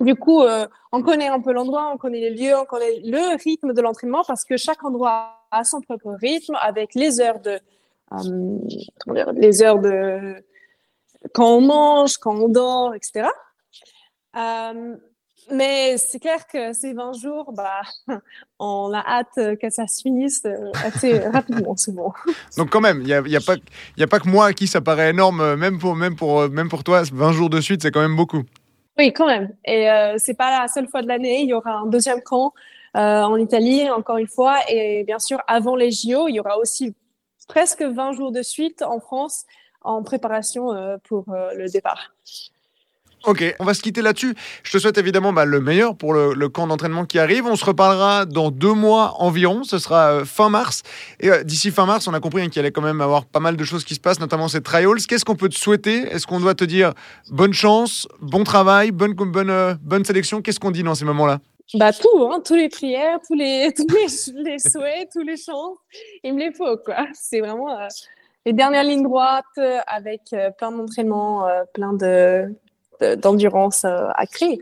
Du 0.00 0.14
coup, 0.14 0.42
euh, 0.42 0.66
on 0.92 1.02
connaît 1.02 1.28
un 1.28 1.40
peu 1.40 1.52
l'endroit, 1.52 1.90
on 1.94 1.96
connaît 1.96 2.20
les 2.20 2.30
lieux, 2.30 2.54
on 2.56 2.66
connaît 2.66 3.00
le 3.02 3.36
rythme 3.42 3.72
de 3.72 3.80
l'entraînement 3.80 4.22
parce 4.26 4.44
que 4.44 4.56
chaque 4.56 4.84
endroit 4.84 5.38
a 5.50 5.64
son 5.64 5.80
propre 5.80 6.14
rythme 6.20 6.56
avec 6.60 6.94
les 6.94 7.20
heures 7.20 7.40
de, 7.40 7.58
euh, 8.12 8.58
les 9.34 9.62
heures 9.62 9.78
de 9.78 10.34
quand 11.34 11.56
on 11.56 11.60
mange, 11.60 12.18
quand 12.18 12.34
on 12.34 12.48
dort, 12.48 12.94
etc. 12.94 13.28
Euh, 14.36 14.96
mais 15.50 15.96
c'est 15.96 16.18
clair 16.18 16.46
que 16.46 16.72
ces 16.72 16.92
20 16.92 17.12
jours, 17.12 17.52
bah, 17.52 17.82
on 18.58 18.92
a 18.92 18.98
hâte 18.98 19.58
que 19.60 19.70
ça 19.70 19.86
se 19.86 20.02
finisse 20.02 20.42
euh, 20.44 20.72
assez 20.84 21.18
rapidement, 21.28 21.76
souvent. 21.76 22.12
Donc 22.56 22.70
quand 22.70 22.80
même, 22.80 23.00
il 23.02 23.06
n'y 23.06 23.14
a, 23.14 23.20
y 23.26 23.36
a, 23.36 23.40
pas, 23.40 23.56
y 23.96 24.02
a 24.02 24.06
pas 24.06 24.20
que 24.20 24.28
moi 24.28 24.46
à 24.46 24.52
qui 24.52 24.66
ça 24.66 24.80
paraît 24.80 25.10
énorme, 25.10 25.54
même 25.56 25.78
pour, 25.78 25.94
même 25.94 26.16
pour, 26.16 26.48
même 26.48 26.68
pour 26.68 26.84
toi, 26.84 27.02
20 27.12 27.32
jours 27.32 27.50
de 27.50 27.60
suite, 27.60 27.82
c'est 27.82 27.90
quand 27.90 28.02
même 28.02 28.16
beaucoup. 28.16 28.42
Oui, 28.98 29.12
quand 29.12 29.26
même. 29.26 29.54
Et 29.64 29.90
euh, 29.90 30.14
c'est 30.18 30.34
pas 30.34 30.60
la 30.60 30.68
seule 30.68 30.88
fois 30.88 31.02
de 31.02 31.08
l'année. 31.08 31.42
Il 31.42 31.48
y 31.48 31.54
aura 31.54 31.72
un 31.72 31.86
deuxième 31.86 32.22
camp 32.22 32.54
euh, 32.96 33.22
en 33.22 33.36
Italie, 33.36 33.90
encore 33.90 34.16
une 34.16 34.26
fois. 34.26 34.58
Et 34.70 35.04
bien 35.04 35.18
sûr, 35.18 35.38
avant 35.46 35.76
les 35.76 35.90
JO, 35.90 36.28
il 36.28 36.34
y 36.34 36.40
aura 36.40 36.58
aussi 36.58 36.94
presque 37.46 37.82
20 37.82 38.12
jours 38.12 38.32
de 38.32 38.42
suite 38.42 38.82
en 38.82 38.98
France 38.98 39.44
en 39.86 40.02
préparation 40.02 40.72
euh, 40.72 40.96
pour 41.02 41.24
euh, 41.28 41.54
le 41.54 41.68
départ. 41.68 42.12
Ok, 43.26 43.42
on 43.58 43.64
va 43.64 43.74
se 43.74 43.82
quitter 43.82 44.02
là-dessus. 44.02 44.36
Je 44.62 44.70
te 44.70 44.78
souhaite 44.78 44.98
évidemment 44.98 45.32
bah, 45.32 45.44
le 45.44 45.60
meilleur 45.60 45.96
pour 45.96 46.14
le, 46.14 46.32
le 46.32 46.48
camp 46.48 46.68
d'entraînement 46.68 47.04
qui 47.04 47.18
arrive. 47.18 47.44
On 47.44 47.56
se 47.56 47.64
reparlera 47.64 48.24
dans 48.24 48.52
deux 48.52 48.72
mois 48.72 49.16
environ. 49.18 49.64
Ce 49.64 49.78
sera 49.78 50.12
euh, 50.12 50.24
fin 50.24 50.48
mars. 50.48 50.84
Et 51.18 51.30
euh, 51.30 51.42
d'ici 51.42 51.72
fin 51.72 51.86
mars, 51.86 52.06
on 52.06 52.14
a 52.14 52.20
compris 52.20 52.42
hein, 52.42 52.48
qu'il 52.48 52.60
allait 52.60 52.70
quand 52.70 52.82
même 52.82 53.00
avoir 53.00 53.26
pas 53.26 53.40
mal 53.40 53.56
de 53.56 53.64
choses 53.64 53.84
qui 53.84 53.96
se 53.96 54.00
passent, 54.00 54.20
notamment 54.20 54.46
ces 54.46 54.60
trials. 54.60 55.04
Qu'est-ce 55.08 55.24
qu'on 55.24 55.34
peut 55.34 55.48
te 55.48 55.56
souhaiter? 55.56 56.02
Est-ce 56.02 56.24
qu'on 56.24 56.38
doit 56.38 56.54
te 56.54 56.62
dire 56.62 56.92
bonne 57.28 57.52
chance, 57.52 58.06
bon 58.20 58.44
travail, 58.44 58.92
bonne, 58.92 59.14
bonne, 59.14 59.50
euh, 59.50 59.74
bonne 59.82 60.04
sélection? 60.04 60.40
Qu'est-ce 60.40 60.60
qu'on 60.60 60.70
dit 60.70 60.84
dans 60.84 60.94
ces 60.94 61.04
moments-là? 61.04 61.40
Bah 61.74 61.92
tout, 61.92 62.30
hein, 62.30 62.40
tous 62.46 62.54
les 62.54 62.68
prières, 62.68 63.18
tous 63.26 63.34
les, 63.34 63.72
tous 63.76 63.86
les, 63.92 64.42
les, 64.52 64.58
souhaits, 64.60 65.08
tous 65.12 65.22
les 65.22 65.36
chants, 65.36 65.74
il 66.22 66.34
me 66.34 66.38
les 66.38 66.52
faut 66.52 66.76
quoi. 66.76 67.08
C'est 67.12 67.40
vraiment 67.40 67.76
les 68.46 68.54
dernières 68.54 68.84
lignes 68.84 69.02
droites 69.02 69.44
avec 69.86 70.22
euh, 70.32 70.50
plein 70.50 70.72
d'entraînements, 70.72 71.46
euh, 71.46 71.64
plein 71.74 71.92
de 71.92 72.56
d'endurance 73.18 73.84
euh, 73.84 74.08
à 74.14 74.26
créer. 74.26 74.60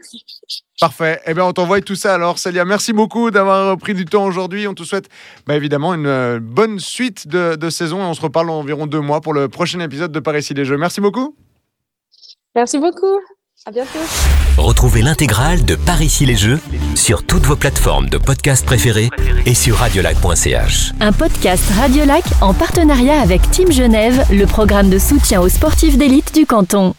Parfait. 0.81 1.21
Eh 1.27 1.35
bien, 1.35 1.45
on 1.45 1.53
t'envoie 1.53 1.81
tout 1.81 1.95
ça 1.95 2.15
alors, 2.15 2.39
Célia. 2.39 2.65
Merci 2.65 2.93
beaucoup 2.93 3.31
d'avoir 3.31 3.77
pris 3.79 3.95
du 3.95 4.05
temps 4.05 4.25
aujourd'hui. 4.25 4.67
On 4.67 4.75
te 4.75 4.83
souhaite 4.83 5.09
bah, 5.47 5.55
évidemment 5.55 5.95
une 5.95 6.07
euh, 6.07 6.41
bonne 6.41 6.79
suite 6.79 7.29
de, 7.29 7.57
de 7.57 7.71
saison 7.71 8.01
et 8.01 8.05
on 8.05 8.15
se 8.15 8.21
reparle 8.21 8.51
en 8.51 8.59
environ 8.59 8.87
deux 8.87 9.01
mois 9.01 9.21
pour 9.21 9.35
le 9.35 9.49
prochain 9.49 9.81
épisode 9.81 10.13
de 10.13 10.21
Paris 10.21 10.47
les 10.55 10.65
Jeux. 10.65 10.77
Merci 10.77 11.01
beaucoup. 11.01 11.37
Merci 12.55 12.79
beaucoup. 12.79 13.21
À 13.67 13.71
bientôt. 13.71 13.99
Retrouvez 14.59 15.01
l'intégrale 15.01 15.65
de 15.65 15.75
Par 15.75 16.03
ici 16.03 16.27
les 16.27 16.37
Jeux 16.37 16.61
sur 16.95 17.25
toutes 17.25 17.45
vos 17.45 17.57
plateformes 17.57 18.11
de 18.11 18.19
podcast 18.19 18.67
préférées 18.67 19.09
et 19.47 19.55
sur 19.55 19.77
radiolac.ch. 19.77 20.93
Un 21.01 21.13
podcast 21.13 21.65
Radiolac 21.75 22.25
en 22.43 22.53
partenariat 22.53 23.19
avec 23.19 23.51
Team 23.51 23.73
Genève, 23.73 24.23
le 24.31 24.45
programme 24.45 24.91
de 24.91 24.99
soutien 24.99 25.41
aux 25.41 25.49
sportifs 25.49 25.97
d'élite 25.97 26.35
du 26.35 26.45
canton. 26.45 26.95